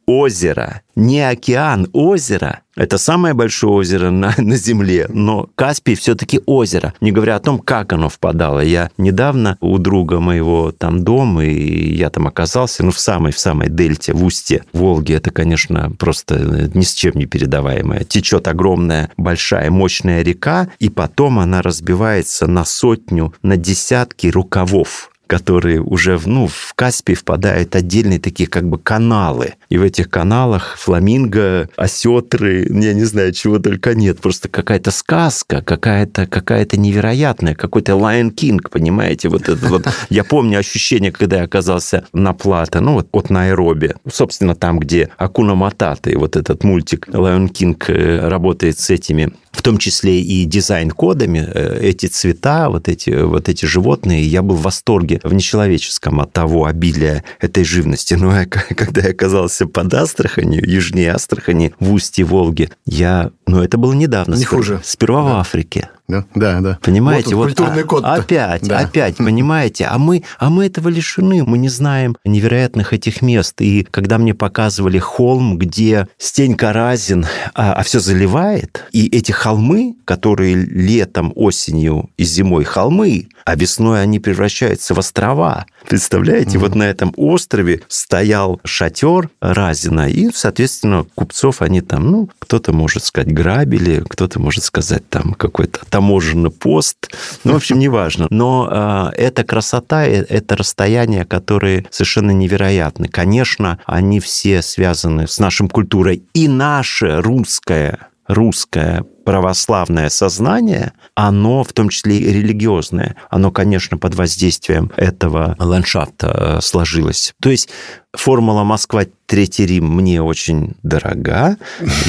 озеро, 0.07 0.83
не 0.95 1.21
океан, 1.21 1.89
озеро. 1.93 2.61
Это 2.77 2.99
самое 2.99 3.35
большое 3.35 3.73
озеро 3.73 4.11
на, 4.11 4.35
на 4.39 4.57
Земле, 4.57 5.07
но 5.09 5.49
Каспий 5.55 5.95
все-таки 5.95 6.41
озеро. 6.47 6.95
Не 7.01 7.11
говоря 7.11 7.37
о 7.37 7.41
том, 7.41 7.59
как 7.59 7.93
оно 7.93 8.09
впадало. 8.09 8.61
Я 8.61 8.91
недавно 8.99 9.57
у 9.61 9.79
друга 9.79 10.21
моего 10.21 10.73
там 10.73 11.03
дом, 11.03 11.41
и 11.41 11.95
я 11.95 12.11
там 12.11 12.27
оказался, 12.27 12.85
ну, 12.85 12.93
в 12.93 13.01
самой, 13.01 13.33
в 13.33 13.39
самой 13.39 13.69
дельте, 13.69 14.13
в 14.13 14.25
устье 14.25 14.63
Волги. 14.73 15.13
Это, 15.13 15.31
конечно, 15.31 15.91
просто 15.99 16.37
э, 16.37 16.69
ни 16.75 16.83
с 16.83 16.93
чем 16.93 17.15
не 17.15 17.27
передаваемое. 17.27 18.05
Течет 18.05 18.47
огромная, 18.47 19.11
большая, 19.17 19.71
мощная 19.71 20.23
река, 20.23 20.69
и 20.79 20.89
потом 20.89 21.39
она 21.39 21.63
разбивается 21.63 22.47
на 22.47 22.65
сотню, 22.65 23.35
на 23.43 23.57
десятки 23.57 24.29
рукавов 24.29 25.11
которые 25.27 25.81
уже 25.81 26.21
ну, 26.25 26.47
в 26.47 26.73
Каспий 26.75 27.15
впадают 27.15 27.75
отдельные 27.75 28.19
такие 28.19 28.49
как 28.49 28.69
бы 28.69 28.79
каналы. 28.79 29.55
И 29.69 29.79
в 29.79 29.83
этих 29.83 30.09
каналах 30.11 30.77
фламинго, 30.79 31.69
осетры, 31.77 32.67
я 32.71 32.93
не 32.93 33.05
знаю, 33.05 33.33
чего 33.33 33.59
только 33.59 33.95
нет. 33.95 34.21
Просто 34.21 34.49
какая-то 34.49 34.91
сказка, 34.91 35.63
какая-то 35.63 36.27
какая 36.27 36.67
невероятная, 36.73 37.55
какой-то 37.55 37.93
Lion 37.93 38.35
King, 38.35 38.61
понимаете? 38.71 39.29
Вот 39.29 39.49
это 39.49 39.67
вот. 39.67 39.87
Я 40.11 40.25
помню 40.25 40.59
ощущение, 40.59 41.13
когда 41.13 41.39
я 41.39 41.45
оказался 41.45 42.05
на 42.13 42.33
Плато, 42.33 42.81
ну 42.81 42.95
вот 42.95 43.09
от 43.13 43.31
Найроби. 43.31 43.95
Собственно, 44.11 44.55
там, 44.55 44.79
где 44.79 45.09
Акуна 45.17 45.55
Матата, 45.55 46.11
и 46.11 46.17
вот 46.17 46.37
этот 46.37 46.65
мультик 46.65 47.09
Lion 47.09 47.51
King 47.51 47.77
э, 47.89 48.29
работает 48.29 48.79
с 48.79 48.91
этими 48.91 49.33
в 49.57 49.63
том 49.63 49.79
числе 49.79 50.21
и 50.21 50.45
дизайн-кодами, 50.45 51.49
э, 51.53 51.79
эти 51.81 52.07
цвета, 52.07 52.69
вот 52.69 52.89
эти, 52.89 53.11
вот 53.11 53.49
эти 53.49 53.65
животные, 53.65 54.23
я 54.23 54.43
был 54.43 54.55
в 54.55 54.63
восторге 54.63 55.19
в 55.25 55.33
нечеловеческом 55.33 56.21
от 56.21 56.33
того 56.33 56.67
обилия 56.67 57.25
этой 57.41 57.65
живности. 57.65 58.15
Но 58.15 58.39
я, 58.39 58.45
когда 58.47 59.01
я 59.01 59.11
оказался 59.11 59.56
под 59.65 59.95
Астраханью, 59.95 60.69
южнее 60.69 61.13
Астрахани, 61.13 61.73
в 61.81 61.93
устье 61.95 62.27
Волги, 62.27 62.69
я, 62.85 63.31
ну 63.47 63.63
это 63.63 63.79
было 63.79 63.95
недавно. 63.95 64.35
Не 64.35 64.43
сперва- 64.45 64.57
хуже. 64.57 64.81
Сперва 64.85 65.23
в 65.23 65.37
Африке. 65.39 65.89
Да, 66.09 66.25
да. 66.35 66.61
да. 66.61 66.79
Понимаете, 66.83 67.35
вот, 67.35 67.49
вот, 67.49 67.57
культурный 67.57 67.83
а- 67.83 67.87
код. 67.87 68.05
опять, 68.05 68.63
Да. 68.63 68.79
опять, 68.79 69.17
понимаете, 69.17 69.87
а 69.87 69.99
мы, 69.99 70.23
а 70.39 70.51
мы 70.51 70.67
этого 70.67 70.89
лишены, 70.89 71.45
мы 71.45 71.59
не 71.59 71.69
знаем 71.69 72.17
невероятных 72.25 72.93
этих 72.93 73.23
мест. 73.23 73.61
И 73.61 73.87
когда 73.91 74.19
мне 74.19 74.35
показывали 74.35 74.99
холм, 74.99 75.59
где 75.59 76.09
Стенька 76.19 76.73
Разин, 76.73 77.27
а, 77.55 77.83
все 77.83 78.01
заливает, 78.01 78.85
и 78.93 79.07
эти 79.09 79.33
холмы, 79.33 79.97
которые 80.05 80.55
летом, 80.55 81.33
осенью 81.35 82.11
и 82.17 82.25
зимой 82.25 82.65
холмы, 82.65 83.29
а 83.45 83.55
весной 83.55 84.03
они 84.03 84.19
превращаются 84.19 84.95
в 84.95 84.99
острова. 84.99 85.67
Представляете, 85.89 86.59
вот 86.59 86.75
на 86.75 86.83
этом 86.83 87.13
острове 87.17 87.83
стоял 87.89 88.61
шатер 88.65 89.31
Разина, 89.41 90.09
и, 90.11 90.31
соответственно, 90.35 91.07
купцов 91.15 91.63
они 91.63 91.81
там, 91.81 92.11
ну, 92.11 92.29
кто-то 92.41 92.73
может 92.73 93.05
сказать, 93.05 93.33
грабили, 93.33 94.03
кто-то 94.09 94.41
может 94.41 94.65
сказать 94.65 95.09
там 95.09 95.35
какой-то 95.35 95.81
таможенный 95.97 96.51
пост, 96.51 97.11
ну, 97.43 97.55
в 97.55 97.57
общем, 97.57 97.79
неважно. 97.79 98.27
Но 98.29 98.69
э, 98.71 99.17
эта 99.17 99.45
красота, 99.45 100.07
э, 100.07 100.27
это 100.29 100.55
расстояния, 100.55 101.25
которые 101.25 101.87
совершенно 101.91 102.33
невероятны. 102.33 103.09
Конечно, 103.09 103.79
они 103.87 104.21
все 104.21 104.61
связаны 104.61 105.27
с 105.27 105.39
нашей 105.39 105.67
культурой, 105.71 106.23
и 106.35 106.49
наше 106.49 107.23
русское 107.23 108.09
русское 108.29 109.05
православное 109.25 110.09
сознание, 110.09 110.93
оно 111.15 111.65
в 111.65 111.73
том 111.73 111.89
числе 111.89 112.19
и 112.19 112.33
религиозное, 112.33 113.17
оно, 113.31 113.51
конечно, 113.51 113.99
под 113.99 114.15
воздействием 114.15 114.91
этого 114.97 115.57
ландшафта 115.59 116.59
э, 116.59 116.61
сложилось. 116.61 117.35
То 117.41 117.51
есть 117.51 117.69
формула 118.13 118.65
Москва 118.65 119.05
Третий 119.27 119.67
Рим 119.67 119.93
мне 119.95 120.23
очень 120.23 120.75
дорога, 120.83 121.57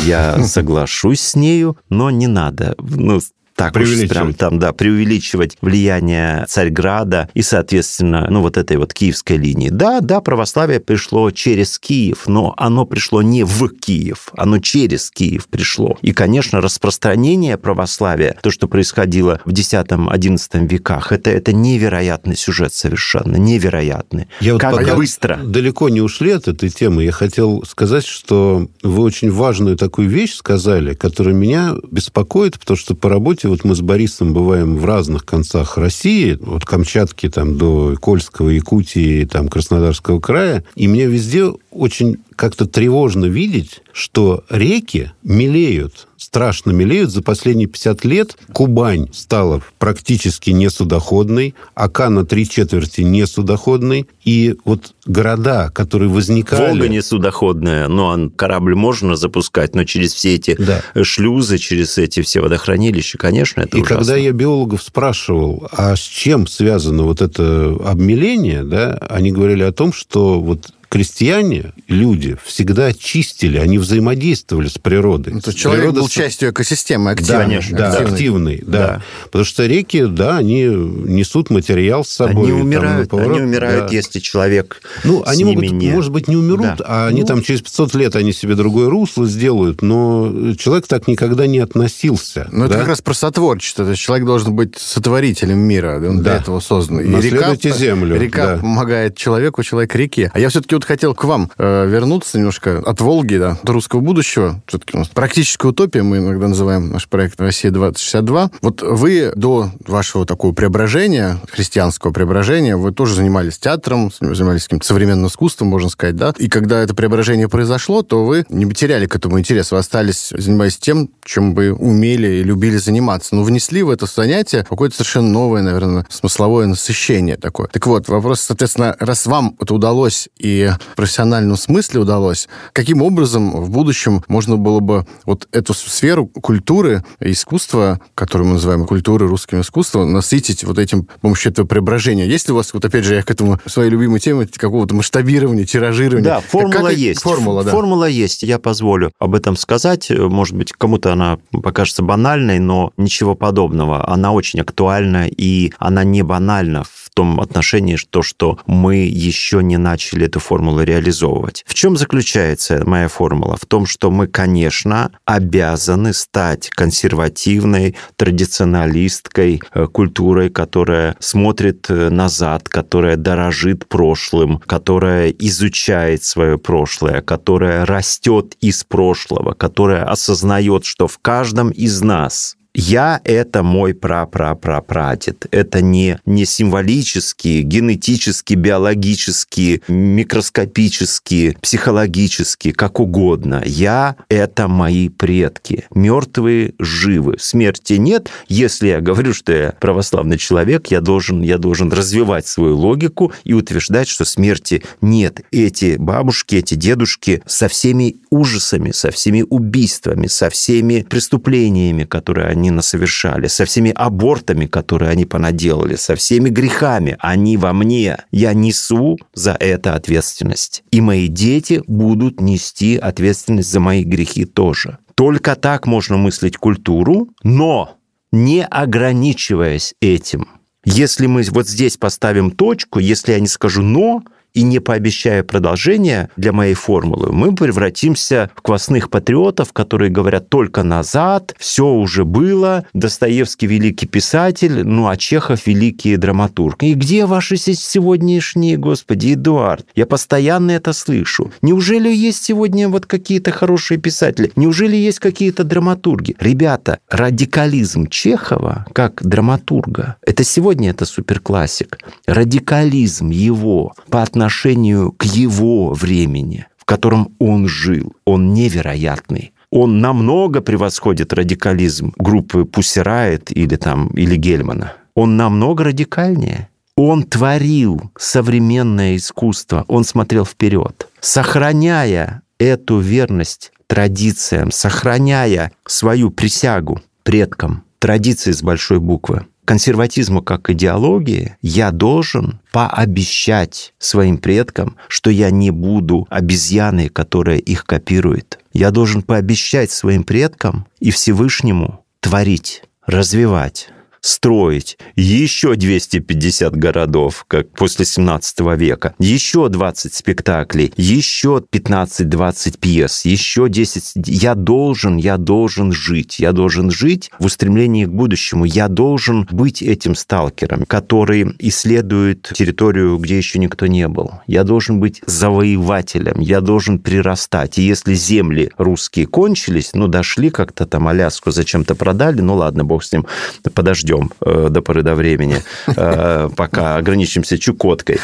я 0.05 0.43
соглашусь 0.43 1.21
с 1.21 1.35
нею, 1.35 1.77
но 1.89 2.09
не 2.09 2.27
надо. 2.27 2.75
Ну, 2.79 3.19
так 3.57 3.75
уж 3.75 4.07
прям 4.07 4.35
там, 4.35 4.59
да, 4.59 4.71
преувеличивать 4.71 5.57
влияние 5.61 6.45
Царьграда 6.47 7.27
и, 7.33 7.41
соответственно, 7.41 8.27
ну, 8.29 8.41
вот 8.41 8.55
этой 8.55 8.77
вот 8.77 8.93
киевской 8.93 9.37
линии. 9.37 9.69
Да, 9.69 9.99
да, 9.99 10.21
православие 10.21 10.79
пришло 10.79 11.31
через 11.31 11.79
Киев, 11.79 12.27
но 12.27 12.53
оно 12.55 12.85
пришло 12.85 13.23
не 13.23 13.43
в 13.43 13.67
Киев, 13.69 14.29
оно 14.37 14.59
через 14.59 15.09
Киев 15.09 15.47
пришло. 15.47 15.97
И, 16.03 16.13
конечно, 16.13 16.61
распространение 16.61 17.57
православия, 17.57 18.37
то, 18.43 18.51
что 18.51 18.67
происходило 18.67 19.41
в 19.43 19.51
X-XI 19.51 20.67
веках, 20.67 21.11
это, 21.11 21.31
это 21.31 21.51
невероятный 21.51 22.35
сюжет 22.35 22.75
совершенно, 22.75 23.37
невероятный. 23.37 24.27
Я 24.39 24.55
как 24.57 24.73
вот 24.73 24.95
быстро. 24.97 25.39
Далеко 25.43 25.89
не 25.89 26.01
ушли 26.01 26.29
от 26.31 26.47
этой 26.47 26.69
темы. 26.69 27.05
Я 27.05 27.11
хотел 27.11 27.63
сказать, 27.67 28.05
что 28.05 28.67
вы 28.83 29.01
очень 29.01 29.31
важную 29.31 29.77
такую 29.77 30.09
вещь 30.09 30.35
сказали, 30.35 30.93
которая 30.93 31.33
меня 31.33 31.73
беспокоит, 31.89 32.59
потому 32.59 32.77
что 32.77 32.93
по 32.93 33.09
работе 33.09 33.46
вот 33.47 33.63
мы 33.63 33.75
с 33.75 33.81
Борисом 33.81 34.33
бываем 34.33 34.77
в 34.77 34.85
разных 34.85 35.25
концах 35.25 35.77
России, 35.77 36.37
от 36.45 36.65
Камчатки 36.65 37.29
там 37.29 37.57
до 37.57 37.95
Кольского, 37.99 38.49
Якутии, 38.49 39.25
там 39.25 39.47
Краснодарского 39.47 40.19
края, 40.19 40.63
и 40.75 40.87
мне 40.87 41.05
везде 41.05 41.51
очень 41.71 42.17
как-то 42.37 42.67
тревожно 42.67 43.25
видеть, 43.25 43.81
что 43.91 44.43
реки 44.49 45.11
мелеют, 45.23 46.07
страшно 46.17 46.69
мелеют. 46.69 47.09
За 47.09 47.23
последние 47.23 47.67
50 47.67 48.05
лет 48.05 48.37
Кубань 48.53 49.07
стала 49.11 49.61
практически 49.79 50.51
несудоходной, 50.51 51.55
Ака 51.73 52.09
на 52.09 52.25
три 52.25 52.47
четверти 52.47 53.01
несудоходной. 53.01 54.05
И 54.23 54.55
вот 54.65 54.93
города, 55.07 55.71
которые 55.73 56.09
возникали... 56.09 56.73
Волга 56.73 56.87
несудоходная, 56.87 57.87
но 57.87 58.29
корабль 58.35 58.75
можно 58.75 59.15
запускать, 59.15 59.73
но 59.73 59.83
через 59.83 60.13
все 60.13 60.35
эти 60.35 60.55
да. 60.59 60.83
шлюзы, 61.03 61.57
через 61.57 61.97
эти 61.97 62.21
все 62.21 62.41
водохранилища, 62.41 63.17
конечно, 63.17 63.61
это 63.61 63.77
И 63.77 63.81
ужасно. 63.81 63.97
когда 63.97 64.15
я 64.15 64.31
биологов 64.31 64.83
спрашивал, 64.83 65.67
а 65.71 65.95
с 65.95 66.01
чем 66.01 66.45
связано 66.45 67.03
вот 67.03 67.21
это 67.21 67.75
обмеление, 67.83 68.63
да, 68.63 68.93
они 69.09 69.31
говорили 69.31 69.63
о 69.63 69.71
том, 69.71 69.91
что 69.91 70.39
вот 70.39 70.71
крестьяне, 70.89 71.73
люди, 71.87 72.37
всегда 72.45 72.93
чистили, 72.93 73.57
они 73.57 73.77
взаимодействовали 73.77 74.67
с 74.67 74.77
природой. 74.77 75.33
Ну, 75.33 75.41
то 75.41 75.49
есть 75.49 75.59
человек 75.59 75.81
Природа... 75.83 76.01
был 76.01 76.09
частью 76.09 76.51
экосистемы, 76.51 77.11
активный. 77.11 77.37
Да, 77.37 77.43
конечно, 77.43 77.77
да, 77.77 77.87
активный. 77.89 78.13
активный 78.13 78.63
да. 78.65 78.87
да. 78.87 79.03
Потому 79.25 79.45
что 79.45 79.65
реки, 79.65 80.05
да, 80.05 80.37
они 80.37 80.63
несут 80.63 81.49
материал 81.49 82.05
с 82.05 82.09
собой. 82.09 82.51
Они 82.51 82.61
умирают, 82.61 83.09
там, 83.09 83.19
они 83.19 83.41
умирают, 83.41 83.87
да. 83.87 83.95
если 83.95 84.19
человек 84.19 84.81
Ну, 85.03 85.23
они 85.25 85.43
могут, 85.43 85.71
не... 85.71 85.89
может 85.91 86.11
быть, 86.11 86.27
не 86.27 86.35
умерут, 86.35 86.77
да. 86.77 86.85
а 86.85 87.07
они 87.07 87.21
ну... 87.21 87.27
там 87.27 87.41
через 87.41 87.61
500 87.61 87.95
лет 87.95 88.15
они 88.15 88.31
себе 88.31 88.55
другое 88.55 88.89
русло 88.89 89.27
сделают, 89.27 89.81
но 89.81 90.53
человек 90.57 90.87
так 90.87 91.07
никогда 91.07 91.47
не 91.47 91.59
относился. 91.59 92.47
Ну, 92.51 92.61
да? 92.61 92.65
это 92.67 92.77
как 92.79 92.87
раз 92.87 93.01
про 93.01 93.13
сотворчество. 93.13 93.85
То 93.85 93.91
есть 93.91 94.01
человек 94.01 94.25
должен 94.25 94.55
быть 94.55 94.77
сотворителем 94.77 95.59
мира, 95.59 95.97
он 95.97 96.17
да. 96.17 96.23
для 96.23 96.35
этого 96.37 96.59
создан. 96.59 97.01
И 97.01 97.21
река, 97.21 97.55
землю. 97.55 98.19
Река 98.19 98.55
да. 98.55 98.57
помогает 98.57 99.17
человеку, 99.17 99.63
человек 99.63 99.93
реке. 99.95 100.31
А 100.33 100.39
я 100.39 100.49
все-таки 100.49 100.76
вот 100.77 100.85
хотел 100.85 101.13
к 101.13 101.23
вам 101.23 101.51
э, 101.57 101.87
вернуться 101.87 102.37
немножко 102.37 102.79
от 102.85 103.01
Волги 103.01 103.37
да, 103.37 103.57
до 103.63 103.73
русского 103.73 103.99
будущего. 103.99 104.61
Все-таки 104.67 104.95
у 104.95 104.99
нас 104.99 105.07
практическая 105.07 105.69
утопия, 105.69 106.03
мы 106.03 106.17
иногда 106.17 106.47
называем 106.47 106.91
наш 106.91 107.07
проект 107.07 107.39
«Россия-2062». 107.41 108.51
Вот 108.61 108.81
вы 108.81 109.31
до 109.35 109.71
вашего 109.85 110.25
такого 110.25 110.53
преображения, 110.53 111.39
христианского 111.51 112.11
преображения, 112.11 112.77
вы 112.77 112.91
тоже 112.91 113.15
занимались 113.15 113.57
театром, 113.57 114.11
занимались 114.19 114.63
каким-то 114.63 114.85
современным 114.85 115.27
искусством, 115.27 115.69
можно 115.69 115.89
сказать, 115.89 116.15
да? 116.15 116.33
И 116.37 116.47
когда 116.47 116.81
это 116.81 116.93
преображение 116.93 117.49
произошло, 117.49 118.03
то 118.03 118.23
вы 118.23 118.45
не 118.49 118.65
потеряли 118.65 119.07
к 119.07 119.15
этому 119.15 119.39
интерес, 119.39 119.71
вы 119.71 119.79
остались 119.79 120.31
занимаясь 120.31 120.77
тем, 120.77 121.09
чем 121.23 121.53
вы 121.53 121.73
умели 121.73 122.27
и 122.27 122.43
любили 122.43 122.77
заниматься. 122.77 123.35
Но 123.35 123.43
внесли 123.43 123.83
в 123.83 123.89
это 123.89 124.05
занятие 124.05 124.65
какое-то 124.69 124.95
совершенно 124.95 125.29
новое, 125.29 125.61
наверное, 125.61 126.05
смысловое 126.09 126.67
насыщение 126.67 127.37
такое. 127.37 127.67
Так 127.67 127.85
вот, 127.87 128.07
вопрос, 128.07 128.41
соответственно, 128.41 128.95
раз 128.99 129.25
вам 129.25 129.55
это 129.59 129.73
удалось 129.73 130.29
и 130.37 130.66
в 130.73 130.95
профессиональном 130.95 131.57
смысле 131.57 132.01
удалось, 132.01 132.47
каким 132.73 133.01
образом 133.01 133.51
в 133.51 133.69
будущем 133.69 134.23
можно 134.27 134.57
было 134.57 134.79
бы 134.79 135.05
вот 135.25 135.47
эту 135.51 135.73
сферу 135.73 136.27
культуры 136.27 137.03
и 137.19 137.31
искусства, 137.31 137.99
которую 138.15 138.47
мы 138.47 138.53
называем 138.55 138.85
культурой, 138.85 139.29
русским 139.29 139.61
искусством, 139.61 140.11
насытить 140.11 140.63
вот 140.63 140.79
этим 140.79 141.07
с 141.17 141.21
помощью 141.21 141.51
этого 141.51 141.65
преображения? 141.65 142.27
Есть 142.27 142.47
ли 142.47 142.53
у 142.53 142.57
вас, 142.57 142.73
вот 142.73 142.83
опять 142.83 143.03
же, 143.03 143.15
я 143.15 143.23
к 143.23 143.31
этому 143.31 143.59
своей 143.65 143.89
любимой 143.89 144.19
теме 144.19 144.47
какого-то 144.47 144.95
масштабирования, 144.95 145.65
тиражирования? 145.65 146.23
Да, 146.23 146.41
формула 146.41 146.89
как, 146.89 146.97
есть. 146.97 147.21
Формула, 147.21 147.63
да. 147.63 147.71
Формула 147.71 148.05
есть. 148.05 148.43
Я 148.43 148.59
позволю 148.59 149.11
об 149.19 149.35
этом 149.35 149.55
сказать. 149.55 150.09
Может 150.09 150.55
быть, 150.55 150.73
кому-то 150.73 151.13
она 151.13 151.39
покажется 151.51 152.03
банальной, 152.03 152.59
но 152.59 152.91
ничего 152.97 153.35
подобного. 153.35 154.07
Она 154.09 154.31
очень 154.31 154.59
актуальна, 154.59 155.27
и 155.27 155.71
она 155.77 156.03
не 156.03 156.23
банальна 156.23 156.83
в 156.83 157.09
том 157.13 157.39
отношении, 157.39 157.95
что, 157.95 158.21
что 158.21 158.59
мы 158.67 158.97
еще 158.97 159.63
не 159.63 159.77
начали 159.77 160.27
эту 160.27 160.39
формулу 160.39 160.56
реализовывать. 160.57 161.63
В 161.67 161.73
чем 161.73 161.97
заключается 161.97 162.83
моя 162.85 163.07
формула? 163.07 163.57
В 163.57 163.65
том, 163.65 163.85
что 163.85 164.11
мы, 164.11 164.27
конечно, 164.27 165.11
обязаны 165.25 166.13
стать 166.13 166.69
консервативной, 166.69 167.95
традиционалисткой 168.15 169.61
э, 169.73 169.87
культурой, 169.87 170.49
которая 170.49 171.15
смотрит 171.19 171.87
э, 171.89 172.09
назад, 172.09 172.69
которая 172.69 173.15
дорожит 173.15 173.87
прошлым, 173.87 174.59
которая 174.59 175.29
изучает 175.29 176.23
свое 176.23 176.57
прошлое, 176.57 177.21
которая 177.21 177.85
растет 177.85 178.55
из 178.61 178.83
прошлого, 178.83 179.53
которая 179.53 180.03
осознает, 180.03 180.85
что 180.85 181.07
в 181.07 181.19
каждом 181.19 181.69
из 181.69 182.01
нас 182.01 182.56
я– 182.77 183.19
это 183.23 183.63
мой 183.63 183.95
прапрапрапрадед. 183.95 185.47
Это 185.49 185.81
не, 185.81 186.19
не 186.27 186.45
символические, 186.45 187.63
генетически, 187.63 188.53
биологически, 188.53 189.81
микроскопически, 189.87 191.57
психологически, 191.59 192.71
как 192.71 192.99
угодно. 192.99 193.63
Я– 193.65 194.15
это 194.29 194.67
мои 194.67 195.09
предки. 195.09 195.85
Мертвые 195.89 196.75
живы. 196.77 197.37
Смерти 197.39 197.93
нет. 197.93 198.29
Если 198.47 198.89
я 198.89 199.01
говорю, 199.01 199.33
что 199.33 199.51
я 199.51 199.73
православный 199.79 200.37
человек, 200.37 200.87
я 200.91 201.01
должен, 201.01 201.41
я 201.41 201.57
должен 201.57 201.91
развивать 201.91 202.45
свою 202.45 202.77
логику 202.77 203.33
и 203.43 203.53
утверждать, 203.53 204.07
что 204.07 204.23
смерти 204.23 204.83
нет. 205.01 205.41
Эти 205.51 205.95
бабушки, 205.97 206.57
эти 206.57 206.75
дедушки 206.75 207.41
со 207.47 207.67
всеми 207.69 208.17
ужасами, 208.29 208.91
со 208.91 209.09
всеми 209.09 209.43
убийствами, 209.49 210.27
со 210.27 210.51
всеми 210.51 211.01
преступлениями, 211.09 212.03
которые 212.03 212.45
они 212.45 212.66
они 212.67 212.71
насовершали, 212.71 213.47
со 213.47 213.65
всеми 213.65 213.91
абортами, 213.95 214.65
которые 214.65 215.11
они 215.11 215.25
понаделали, 215.25 215.95
со 215.95 216.15
всеми 216.15 216.49
грехами, 216.49 217.15
они 217.19 217.57
во 217.57 217.73
мне. 217.73 218.17
Я 218.31 218.53
несу 218.53 219.17
за 219.33 219.53
это 219.53 219.95
ответственность. 219.95 220.83
И 220.91 221.01
мои 221.01 221.27
дети 221.27 221.81
будут 221.87 222.41
нести 222.41 222.97
ответственность 222.97 223.71
за 223.71 223.79
мои 223.79 224.03
грехи 224.03 224.45
тоже. 224.45 224.97
Только 225.15 225.55
так 225.55 225.87
можно 225.87 226.17
мыслить 226.17 226.57
культуру, 226.57 227.29
но 227.43 227.95
не 228.31 228.65
ограничиваясь 228.65 229.95
этим. 230.01 230.47
Если 230.83 231.27
мы 231.27 231.43
вот 231.51 231.67
здесь 231.67 231.97
поставим 231.97 232.51
точку, 232.51 232.99
если 232.99 233.33
я 233.33 233.39
не 233.39 233.47
скажу 233.47 233.81
«но», 233.81 234.23
и 234.53 234.63
не 234.63 234.79
пообещая 234.79 235.43
продолжения 235.43 236.29
для 236.35 236.51
моей 236.51 236.73
формулы, 236.73 237.31
мы 237.31 237.53
превратимся 237.53 238.49
в 238.55 238.61
квасных 238.61 239.09
патриотов, 239.09 239.71
которые 239.71 240.09
говорят 240.09 240.49
только 240.49 240.83
назад, 240.83 241.53
все 241.59 241.85
уже 241.85 242.25
было, 242.25 242.85
Достоевский 242.93 243.67
великий 243.67 244.07
писатель, 244.07 244.83
ну 244.83 245.07
а 245.07 245.15
Чехов 245.17 245.67
великий 245.67 246.17
драматург. 246.17 246.81
И 246.81 246.93
где 246.93 247.25
ваши 247.25 247.57
сегодняшние, 247.57 248.77
господи, 248.77 249.33
Эдуард? 249.33 249.85
Я 249.95 250.05
постоянно 250.05 250.71
это 250.71 250.93
слышу. 250.93 251.51
Неужели 251.61 252.09
есть 252.09 252.43
сегодня 252.43 252.89
вот 252.89 253.05
какие-то 253.05 253.51
хорошие 253.51 253.99
писатели? 253.99 254.51
Неужели 254.55 254.95
есть 254.95 255.19
какие-то 255.19 255.63
драматурги? 255.63 256.35
Ребята, 256.39 256.99
радикализм 257.09 258.07
Чехова 258.07 258.85
как 258.93 259.23
драматурга, 259.23 260.15
это 260.21 260.43
сегодня 260.43 260.89
это 260.89 261.05
суперклассик. 261.05 261.99
Радикализм 262.25 263.29
его 263.29 263.93
по 264.09 264.23
отношению 264.23 264.36
отношению 264.37 265.11
к 265.11 265.23
его 265.23 265.93
времени, 265.93 266.67
в 266.77 266.85
котором 266.85 267.33
он 267.39 267.67
жил. 267.67 268.13
Он 268.25 268.53
невероятный 268.53 269.51
он 269.69 269.99
намного 269.99 270.61
превосходит 270.61 271.33
радикализм 271.33 272.13
группы 272.17 272.63
Пуссерайт 272.63 273.51
или 273.51 273.75
там 273.75 274.07
или 274.15 274.37
Гельмана. 274.37 274.93
Он 275.13 275.35
намного 275.35 275.83
радикальнее. 275.83 276.69
Он 276.95 277.23
творил 277.23 278.09
современное 278.17 279.17
искусство, 279.17 279.83
он 279.89 280.05
смотрел 280.05 280.45
вперед, 280.45 281.09
сохраняя 281.19 282.43
эту 282.59 282.99
верность 282.99 283.73
традициям, 283.87 284.71
сохраняя 284.71 285.73
свою 285.85 286.31
присягу 286.31 287.01
предкам, 287.23 287.83
традиции 287.99 288.53
с 288.53 288.63
большой 288.63 288.99
буквы 288.99 289.45
консерватизму 289.67 290.41
как 290.41 290.69
идеологии, 290.69 291.57
я 291.61 291.91
должен 291.91 292.61
пообещать 292.71 293.93
своим 293.99 294.37
предкам, 294.37 294.95
что 295.09 295.29
я 295.29 295.51
не 295.51 295.71
буду 295.71 296.25
обезьяной, 296.29 297.09
которая 297.09 297.57
их 297.57 297.85
копирует. 297.85 298.59
Я 298.71 298.91
должен 298.91 299.21
пообещать 299.21 299.91
своим 299.91 300.23
предкам 300.23 300.87
и 300.99 301.11
Всевышнему 301.11 302.05
творить, 302.21 302.83
развивать 303.05 303.89
строить 304.21 304.97
еще 305.15 305.75
250 305.75 306.75
городов, 306.75 307.45
как 307.47 307.69
после 307.71 308.05
17 308.05 308.59
века, 308.77 309.13
еще 309.19 309.69
20 309.69 310.13
спектаклей, 310.13 310.93
еще 310.97 311.63
15-20 311.71 312.79
пьес, 312.79 313.25
еще 313.25 313.69
10... 313.69 314.27
Я 314.27 314.55
должен, 314.55 315.17
я 315.17 315.37
должен 315.37 315.91
жить. 315.91 316.39
Я 316.39 316.51
должен 316.51 316.91
жить 316.91 317.31
в 317.39 317.45
устремлении 317.45 318.05
к 318.05 318.09
будущему. 318.09 318.65
Я 318.65 318.87
должен 318.87 319.47
быть 319.51 319.81
этим 319.81 320.15
сталкером, 320.15 320.85
который 320.85 321.55
исследует 321.59 322.51
территорию, 322.53 323.17
где 323.17 323.37
еще 323.37 323.59
никто 323.59 323.87
не 323.87 324.07
был. 324.07 324.31
Я 324.47 324.63
должен 324.63 324.99
быть 324.99 325.21
завоевателем. 325.25 326.39
Я 326.39 326.61
должен 326.61 326.99
прирастать. 326.99 327.77
И 327.77 327.81
если 327.81 328.13
земли 328.13 328.71
русские 328.77 329.25
кончились, 329.25 329.91
ну, 329.93 330.07
дошли 330.07 330.49
как-то 330.49 330.85
там 330.85 331.07
Аляску 331.07 331.51
зачем-то 331.51 331.95
продали, 331.95 332.41
ну, 332.41 332.55
ладно, 332.55 332.83
бог 332.83 333.03
с 333.03 333.11
ним, 333.11 333.25
подождем 333.73 334.06
подождем 334.07 334.31
э, 334.41 334.69
до 334.69 334.81
поры 334.81 335.03
до 335.03 335.15
времени, 335.15 335.61
э, 335.87 336.49
пока 336.55 336.95
ограничимся 336.95 337.57
Чукоткой, 337.57 338.19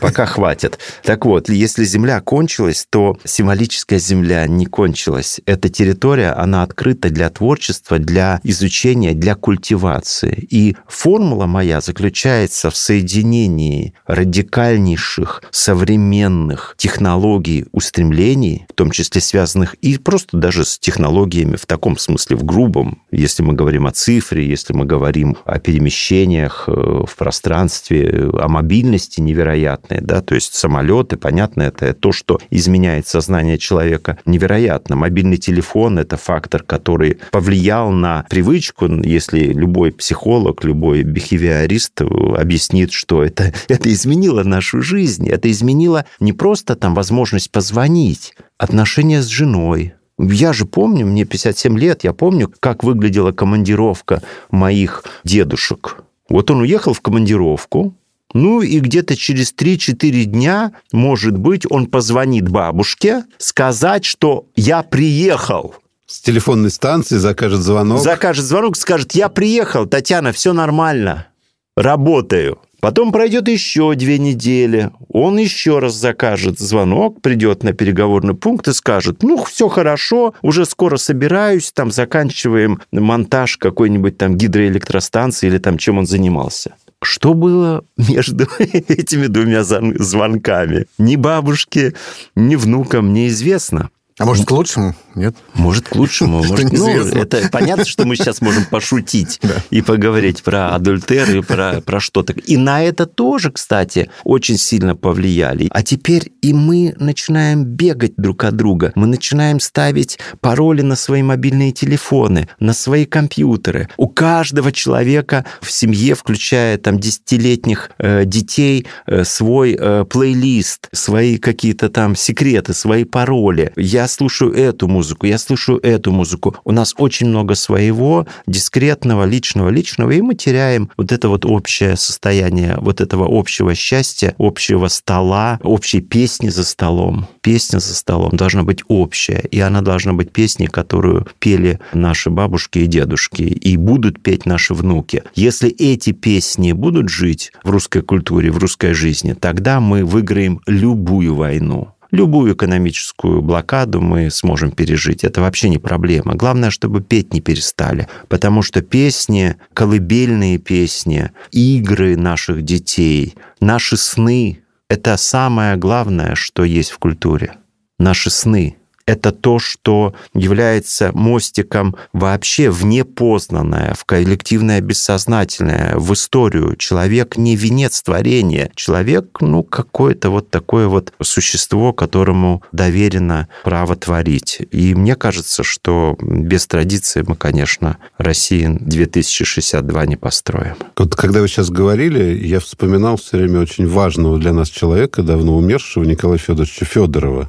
пока 0.00 0.26
хватит. 0.26 0.78
Так 1.02 1.26
вот, 1.26 1.48
если 1.48 1.84
земля 1.84 2.20
кончилась, 2.20 2.86
то 2.90 3.18
символическая 3.24 3.98
земля 3.98 4.46
не 4.46 4.66
кончилась. 4.66 5.40
Эта 5.46 5.68
территория, 5.68 6.32
она 6.32 6.62
открыта 6.62 7.10
для 7.10 7.30
творчества, 7.30 7.98
для 7.98 8.40
изучения, 8.44 9.12
для 9.12 9.34
культивации. 9.34 10.46
И 10.50 10.76
формула 10.88 11.46
моя 11.46 11.80
заключается 11.80 12.70
в 12.70 12.76
соединении 12.76 13.94
радикальнейших 14.06 15.42
современных 15.50 16.74
технологий, 16.76 17.66
устремлений, 17.72 18.66
в 18.68 18.72
том 18.74 18.90
числе 18.90 19.20
связанных 19.20 19.74
и 19.74 19.98
просто 19.98 20.36
даже 20.36 20.64
с 20.64 20.78
технологиями 20.78 21.56
в 21.56 21.66
таком 21.66 21.98
смысле, 21.98 22.36
в 22.36 22.44
грубом, 22.44 23.02
если 23.10 23.42
мы 23.42 23.54
говорим 23.54 23.86
о 23.86 23.92
цифре, 23.92 24.46
если 24.46 24.72
мы 24.72 24.84
говорим 24.84 25.09
говорим 25.10 25.36
о 25.44 25.58
перемещениях 25.58 26.64
э, 26.68 26.72
в 26.72 27.16
пространстве, 27.16 28.30
о 28.32 28.46
мобильности 28.48 29.20
невероятной, 29.20 29.98
да, 30.00 30.20
то 30.20 30.36
есть 30.36 30.54
самолеты, 30.54 31.16
понятно, 31.16 31.62
это 31.62 31.94
то, 31.94 32.12
что 32.12 32.38
изменяет 32.50 33.08
сознание 33.08 33.58
человека 33.58 34.18
невероятно. 34.24 34.94
Мобильный 34.94 35.36
телефон– 35.36 35.98
это 35.98 36.16
фактор, 36.16 36.62
который 36.62 37.18
повлиял 37.32 37.90
на 37.90 38.24
привычку, 38.30 38.86
если 38.86 39.52
любой 39.52 39.90
психолог, 39.90 40.62
любой 40.62 41.02
бихевиорист 41.02 42.02
объяснит, 42.02 42.92
что 42.92 43.24
это, 43.24 43.52
это 43.68 43.92
изменило 43.92 44.44
нашу 44.44 44.80
жизнь, 44.80 45.28
это 45.28 45.50
изменило 45.50 46.04
не 46.20 46.32
просто 46.32 46.76
там 46.76 46.94
возможность 46.94 47.50
позвонить, 47.50 48.34
отношения 48.58 49.22
с 49.22 49.26
женой, 49.26 49.94
я 50.28 50.52
же 50.52 50.66
помню, 50.66 51.06
мне 51.06 51.24
57 51.24 51.78
лет, 51.78 52.04
я 52.04 52.12
помню, 52.12 52.52
как 52.60 52.84
выглядела 52.84 53.32
командировка 53.32 54.22
моих 54.50 55.04
дедушек. 55.24 56.02
Вот 56.28 56.50
он 56.50 56.60
уехал 56.60 56.92
в 56.92 57.00
командировку, 57.00 57.94
ну 58.32 58.60
и 58.62 58.78
где-то 58.78 59.16
через 59.16 59.52
3-4 59.52 60.24
дня, 60.24 60.72
может 60.92 61.36
быть, 61.36 61.66
он 61.68 61.86
позвонит 61.86 62.48
бабушке 62.48 63.24
сказать, 63.38 64.04
что 64.04 64.46
я 64.54 64.82
приехал. 64.82 65.74
С 66.06 66.20
телефонной 66.20 66.70
станции 66.70 67.16
закажет 67.16 67.60
звонок. 67.60 68.00
Закажет 68.00 68.44
звонок, 68.44 68.76
скажет, 68.76 69.12
я 69.12 69.28
приехал, 69.28 69.86
Татьяна, 69.86 70.32
все 70.32 70.52
нормально, 70.52 71.28
работаю. 71.76 72.58
Потом 72.80 73.12
пройдет 73.12 73.46
еще 73.46 73.94
две 73.94 74.18
недели, 74.18 74.90
он 75.10 75.36
еще 75.36 75.80
раз 75.80 75.94
закажет 75.94 76.58
звонок, 76.58 77.20
придет 77.20 77.62
на 77.62 77.74
переговорный 77.74 78.34
пункт 78.34 78.68
и 78.68 78.72
скажет, 78.72 79.22
ну, 79.22 79.44
все 79.44 79.68
хорошо, 79.68 80.34
уже 80.40 80.64
скоро 80.64 80.96
собираюсь, 80.96 81.72
там 81.72 81.90
заканчиваем 81.90 82.80
монтаж 82.90 83.58
какой-нибудь 83.58 84.16
там 84.16 84.36
гидроэлектростанции 84.36 85.48
или 85.48 85.58
там 85.58 85.76
чем 85.76 85.98
он 85.98 86.06
занимался. 86.06 86.74
Что 87.02 87.34
было 87.34 87.84
между 87.96 88.46
этими 88.58 89.26
двумя 89.26 89.62
звонками? 89.62 90.86
Ни 90.96 91.16
бабушке, 91.16 91.94
ни 92.34 92.56
внукам 92.56 93.12
неизвестно. 93.12 93.90
А 94.20 94.26
может, 94.26 94.46
к 94.46 94.50
лучшему? 94.50 94.94
Нет? 95.14 95.34
Может, 95.54 95.88
к 95.88 95.96
лучшему. 95.96 96.44
Может, 96.44 96.72
ну, 96.72 96.88
это 96.88 97.48
понятно, 97.50 97.86
что 97.86 98.04
мы 98.04 98.16
сейчас 98.16 98.42
можем 98.42 98.66
пошутить 98.66 99.40
и 99.70 99.80
поговорить 99.80 100.42
про 100.42 100.74
адультер 100.74 101.38
и 101.38 101.40
про, 101.40 101.80
про 101.80 102.00
что-то. 102.00 102.34
И 102.34 102.58
на 102.58 102.82
это 102.82 103.06
тоже, 103.06 103.50
кстати, 103.50 104.10
очень 104.22 104.58
сильно 104.58 104.94
повлияли. 104.94 105.68
А 105.70 105.82
теперь 105.82 106.32
и 106.42 106.52
мы 106.52 106.94
начинаем 106.98 107.64
бегать 107.64 108.12
друг 108.18 108.44
от 108.44 108.56
друга. 108.56 108.92
Мы 108.94 109.06
начинаем 109.06 109.58
ставить 109.58 110.18
пароли 110.42 110.82
на 110.82 110.96
свои 110.96 111.22
мобильные 111.22 111.72
телефоны, 111.72 112.46
на 112.58 112.74
свои 112.74 113.06
компьютеры. 113.06 113.88
У 113.96 114.06
каждого 114.06 114.70
человека 114.70 115.46
в 115.62 115.70
семье, 115.70 116.14
включая 116.14 116.76
там 116.76 117.00
десятилетних 117.00 117.90
э, 117.96 118.26
детей, 118.26 118.86
э, 119.06 119.24
свой 119.24 119.76
э, 119.78 120.04
плейлист, 120.04 120.90
свои 120.92 121.38
какие-то 121.38 121.88
там 121.88 122.14
секреты, 122.14 122.74
свои 122.74 123.04
пароли. 123.04 123.72
Я 123.76 124.09
слушаю 124.10 124.52
эту 124.52 124.88
музыку, 124.88 125.26
я 125.26 125.38
слушаю 125.38 125.78
эту 125.78 126.12
музыку. 126.12 126.56
У 126.64 126.72
нас 126.72 126.94
очень 126.98 127.28
много 127.28 127.54
своего, 127.54 128.26
дискретного, 128.46 129.24
личного, 129.24 129.68
личного, 129.68 130.10
и 130.10 130.20
мы 130.20 130.34
теряем 130.34 130.90
вот 130.96 131.12
это 131.12 131.28
вот 131.28 131.44
общее 131.44 131.96
состояние, 131.96 132.76
вот 132.80 133.00
этого 133.00 133.26
общего 133.30 133.74
счастья, 133.74 134.34
общего 134.38 134.88
стола, 134.88 135.58
общей 135.62 136.00
песни 136.00 136.48
за 136.48 136.64
столом. 136.64 137.26
Песня 137.40 137.78
за 137.78 137.94
столом 137.94 138.36
должна 138.36 138.62
быть 138.62 138.82
общая, 138.88 139.40
и 139.50 139.60
она 139.60 139.80
должна 139.80 140.12
быть 140.12 140.32
песней, 140.32 140.66
которую 140.66 141.26
пели 141.38 141.80
наши 141.92 142.30
бабушки 142.30 142.80
и 142.80 142.86
дедушки, 142.86 143.42
и 143.42 143.76
будут 143.76 144.22
петь 144.22 144.46
наши 144.46 144.74
внуки. 144.74 145.22
Если 145.34 145.70
эти 145.70 146.12
песни 146.12 146.72
будут 146.72 147.08
жить 147.08 147.52
в 147.64 147.70
русской 147.70 148.02
культуре, 148.02 148.50
в 148.50 148.58
русской 148.58 148.92
жизни, 148.92 149.32
тогда 149.32 149.80
мы 149.80 150.04
выиграем 150.04 150.60
любую 150.66 151.34
войну. 151.34 151.94
Любую 152.10 152.54
экономическую 152.54 153.40
блокаду 153.40 154.00
мы 154.00 154.30
сможем 154.30 154.72
пережить. 154.72 155.22
Это 155.24 155.40
вообще 155.40 155.68
не 155.68 155.78
проблема. 155.78 156.34
Главное, 156.34 156.70
чтобы 156.70 157.00
петь 157.00 157.32
не 157.32 157.40
перестали. 157.40 158.08
Потому 158.28 158.62
что 158.62 158.82
песни, 158.82 159.56
колыбельные 159.74 160.58
песни, 160.58 161.30
игры 161.52 162.16
наших 162.16 162.62
детей, 162.62 163.34
наши 163.60 163.96
сны— 163.96 164.62
это 164.88 165.16
самое 165.16 165.76
главное, 165.76 166.34
что 166.34 166.64
есть 166.64 166.90
в 166.90 166.98
культуре. 166.98 167.54
Наши 167.98 168.30
сны— 168.30 168.76
это 169.10 169.32
то, 169.32 169.58
что 169.58 170.14
является 170.34 171.10
мостиком 171.12 171.96
вообще 172.12 172.70
в 172.70 172.84
непознанное, 172.84 173.94
в 173.94 174.04
коллективное 174.04 174.80
бессознательное, 174.80 175.96
в 175.96 176.12
историю. 176.12 176.76
Человек 176.76 177.36
не 177.36 177.56
венец 177.56 178.02
творения. 178.02 178.70
Человек, 178.76 179.38
ну, 179.40 179.64
какое-то 179.64 180.30
вот 180.30 180.50
такое 180.50 180.86
вот 180.86 181.12
существо, 181.20 181.92
которому 181.92 182.62
доверено 182.70 183.48
право 183.64 183.96
творить. 183.96 184.62
И 184.70 184.94
мне 184.94 185.16
кажется, 185.16 185.64
что 185.64 186.16
без 186.20 186.68
традиции 186.68 187.24
мы, 187.26 187.34
конечно, 187.34 187.96
России 188.16 188.68
2062 188.68 190.06
не 190.06 190.16
построим. 190.16 190.76
Вот 190.96 191.16
когда 191.16 191.40
вы 191.40 191.48
сейчас 191.48 191.70
говорили, 191.70 192.46
я 192.46 192.60
вспоминал 192.60 193.16
все 193.16 193.38
время 193.38 193.60
очень 193.60 193.88
важного 193.88 194.38
для 194.38 194.52
нас 194.52 194.68
человека, 194.68 195.22
давно 195.22 195.56
умершего 195.56 196.04
Николая 196.04 196.38
Федоровича 196.38 196.86
Федорова, 196.86 197.48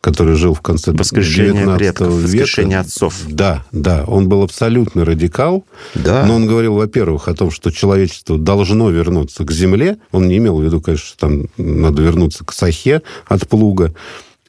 который 0.00 0.36
жил 0.36 0.54
в 0.54 0.60
конце 0.60 0.92
воскрешение 0.92 1.64
19 1.64 1.78
предков, 1.78 2.08
века. 2.08 2.22
Воскрешение 2.22 2.78
отцов. 2.78 3.14
Да, 3.26 3.64
да. 3.72 4.04
Он 4.06 4.28
был 4.28 4.42
абсолютно 4.42 5.04
радикал. 5.04 5.64
Да. 5.94 6.24
Но 6.26 6.36
он 6.36 6.46
говорил, 6.46 6.74
во-первых, 6.74 7.28
о 7.28 7.34
том, 7.34 7.50
что 7.50 7.70
человечество 7.70 8.38
должно 8.38 8.90
вернуться 8.90 9.44
к 9.44 9.50
земле. 9.50 9.98
Он 10.12 10.28
не 10.28 10.36
имел 10.36 10.58
в 10.58 10.62
виду, 10.62 10.80
конечно, 10.80 11.06
что 11.06 11.18
там 11.18 11.46
надо 11.56 12.02
вернуться 12.02 12.44
к 12.44 12.52
сахе 12.52 13.02
от 13.26 13.48
плуга. 13.48 13.94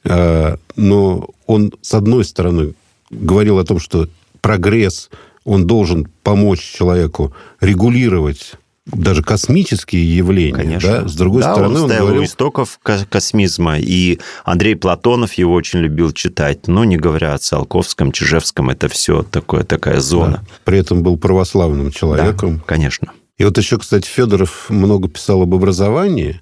А, 0.04 0.58
но 0.76 1.28
он, 1.46 1.72
с 1.82 1.94
одной 1.94 2.24
стороны, 2.24 2.74
говорил 3.10 3.58
о 3.58 3.64
том, 3.64 3.80
что 3.80 4.08
прогресс, 4.40 5.10
он 5.44 5.66
должен 5.66 6.06
помочь 6.22 6.60
человеку 6.60 7.32
регулировать 7.60 8.52
даже 8.88 9.22
космические 9.22 10.16
явления. 10.16 10.54
Конечно. 10.54 11.02
Да? 11.02 11.08
С 11.08 11.14
другой 11.14 11.42
да, 11.42 11.52
стороны, 11.52 11.80
он, 11.80 11.90
он 11.90 11.96
говорил... 11.96 12.22
у 12.22 12.24
истоков 12.24 12.78
космизма. 12.82 13.78
И 13.78 14.18
Андрей 14.44 14.76
Платонов 14.76 15.34
его 15.34 15.52
очень 15.54 15.80
любил 15.80 16.12
читать. 16.12 16.66
Но 16.68 16.84
не 16.84 16.96
говоря 16.96 17.34
о 17.34 17.38
Циолковском, 17.38 18.12
Чижевском, 18.12 18.70
это 18.70 18.88
все 18.88 19.22
такое, 19.22 19.64
такая 19.64 20.00
зона. 20.00 20.44
Да. 20.46 20.54
При 20.64 20.78
этом 20.78 21.02
был 21.02 21.16
православным 21.16 21.90
человеком. 21.90 22.56
Да, 22.58 22.62
конечно. 22.66 23.12
И 23.36 23.44
вот 23.44 23.56
еще, 23.56 23.78
кстати, 23.78 24.06
Федоров 24.06 24.66
много 24.68 25.08
писал 25.08 25.42
об 25.42 25.54
образовании. 25.54 26.40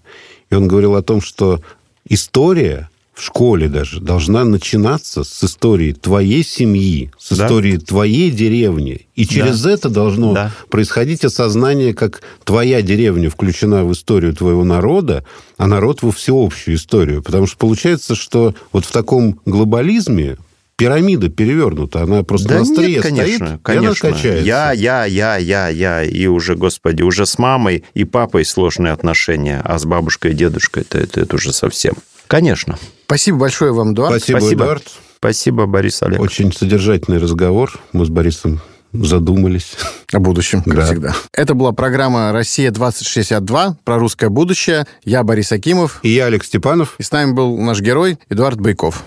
И 0.51 0.55
он 0.55 0.69
говорил 0.69 0.95
о 0.95 1.03
том, 1.03 1.21
что 1.21 1.61
история 2.09 2.89
в 3.17 3.23
школе 3.23 3.69
даже 3.69 4.01
должна 4.01 4.45
начинаться 4.45 5.25
с 5.25 5.43
истории 5.43 5.93
твоей 5.93 6.45
семьи, 6.45 7.11
с 7.19 7.35
да? 7.35 7.47
истории 7.47 7.79
твоей 7.79 8.31
деревни. 8.31 9.09
И 9.15 9.27
через 9.27 9.63
да. 9.63 9.71
это 9.71 9.89
должно 9.89 10.35
да. 10.35 10.53
происходить 10.69 11.25
осознание, 11.25 11.95
как 11.95 12.21
твоя 12.45 12.83
деревня 12.83 13.31
включена 13.31 13.87
в 13.87 13.93
историю 13.93 14.35
твоего 14.35 14.65
народа, 14.65 15.25
а 15.57 15.67
народ 15.67 16.03
во 16.03 16.13
всеобщую 16.13 16.77
историю. 16.77 17.23
Потому 17.23 17.47
что 17.47 17.57
получается, 17.57 18.15
что 18.15 18.55
вот 18.71 18.85
в 18.85 18.93
таком 18.93 19.41
глобализме 19.47 20.37
пирамида 20.77 21.31
перевернута, 21.31 22.03
она 22.03 22.23
просто 22.23 22.49
да 22.49 22.55
на 22.57 22.61
острие 22.61 22.97
нет, 22.97 23.03
конечно, 23.03 23.47
стоит, 23.47 23.61
конечно. 23.63 23.83
и 23.83 23.87
она 23.87 23.95
качается. 23.95 24.47
Я, 24.47 24.73
я, 24.73 25.07
я, 25.07 25.37
я, 25.39 25.69
я, 25.69 26.05
и 26.05 26.27
уже, 26.27 26.55
господи, 26.55 27.01
уже 27.01 27.25
с 27.25 27.39
мамой 27.39 27.83
и 27.95 28.05
папой 28.05 28.45
сложные 28.45 28.93
отношения, 28.93 29.63
а 29.65 29.79
с 29.79 29.87
бабушкой 29.87 30.33
и 30.33 30.35
дедушкой 30.35 30.83
это, 30.83 30.99
это, 30.99 31.21
это 31.23 31.37
уже 31.37 31.55
совсем. 31.55 31.95
Конечно. 32.27 32.77
Спасибо 33.07 33.39
большое 33.39 33.73
вам, 33.73 33.93
Эдуард. 33.93 34.17
Спасибо, 34.17 34.39
Спасибо. 34.39 34.65
Эдуард. 34.65 34.85
Спасибо, 35.19 35.67
Борис 35.67 36.03
Олег. 36.03 36.21
Очень 36.21 36.53
содержательный 36.53 37.19
разговор. 37.19 37.73
Мы 37.93 38.05
с 38.05 38.09
Борисом 38.09 38.61
задумались. 38.93 39.73
О 40.13 40.19
будущем, 40.19 40.63
как 40.63 40.75
Да. 40.75 40.87
всегда. 40.87 41.15
Это 41.33 41.55
была 41.55 41.73
программа 41.73 42.33
«Россия-2062» 42.33 43.75
про 43.85 43.99
русское 43.99 44.29
будущее. 44.29 44.87
Я 45.05 45.23
Борис 45.23 45.53
Акимов. 45.53 46.01
И 46.03 46.09
я, 46.11 46.27
Олег 46.27 46.45
Степанов. 46.45 46.95
И 46.99 47.03
с 47.03 47.11
нами 47.13 47.33
был 47.33 47.57
наш 47.59 47.81
герой 47.81 48.19
Эдуард 48.29 48.61
Байков. 48.61 49.03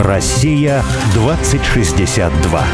Россия 0.00 0.84
2062. 1.14 2.64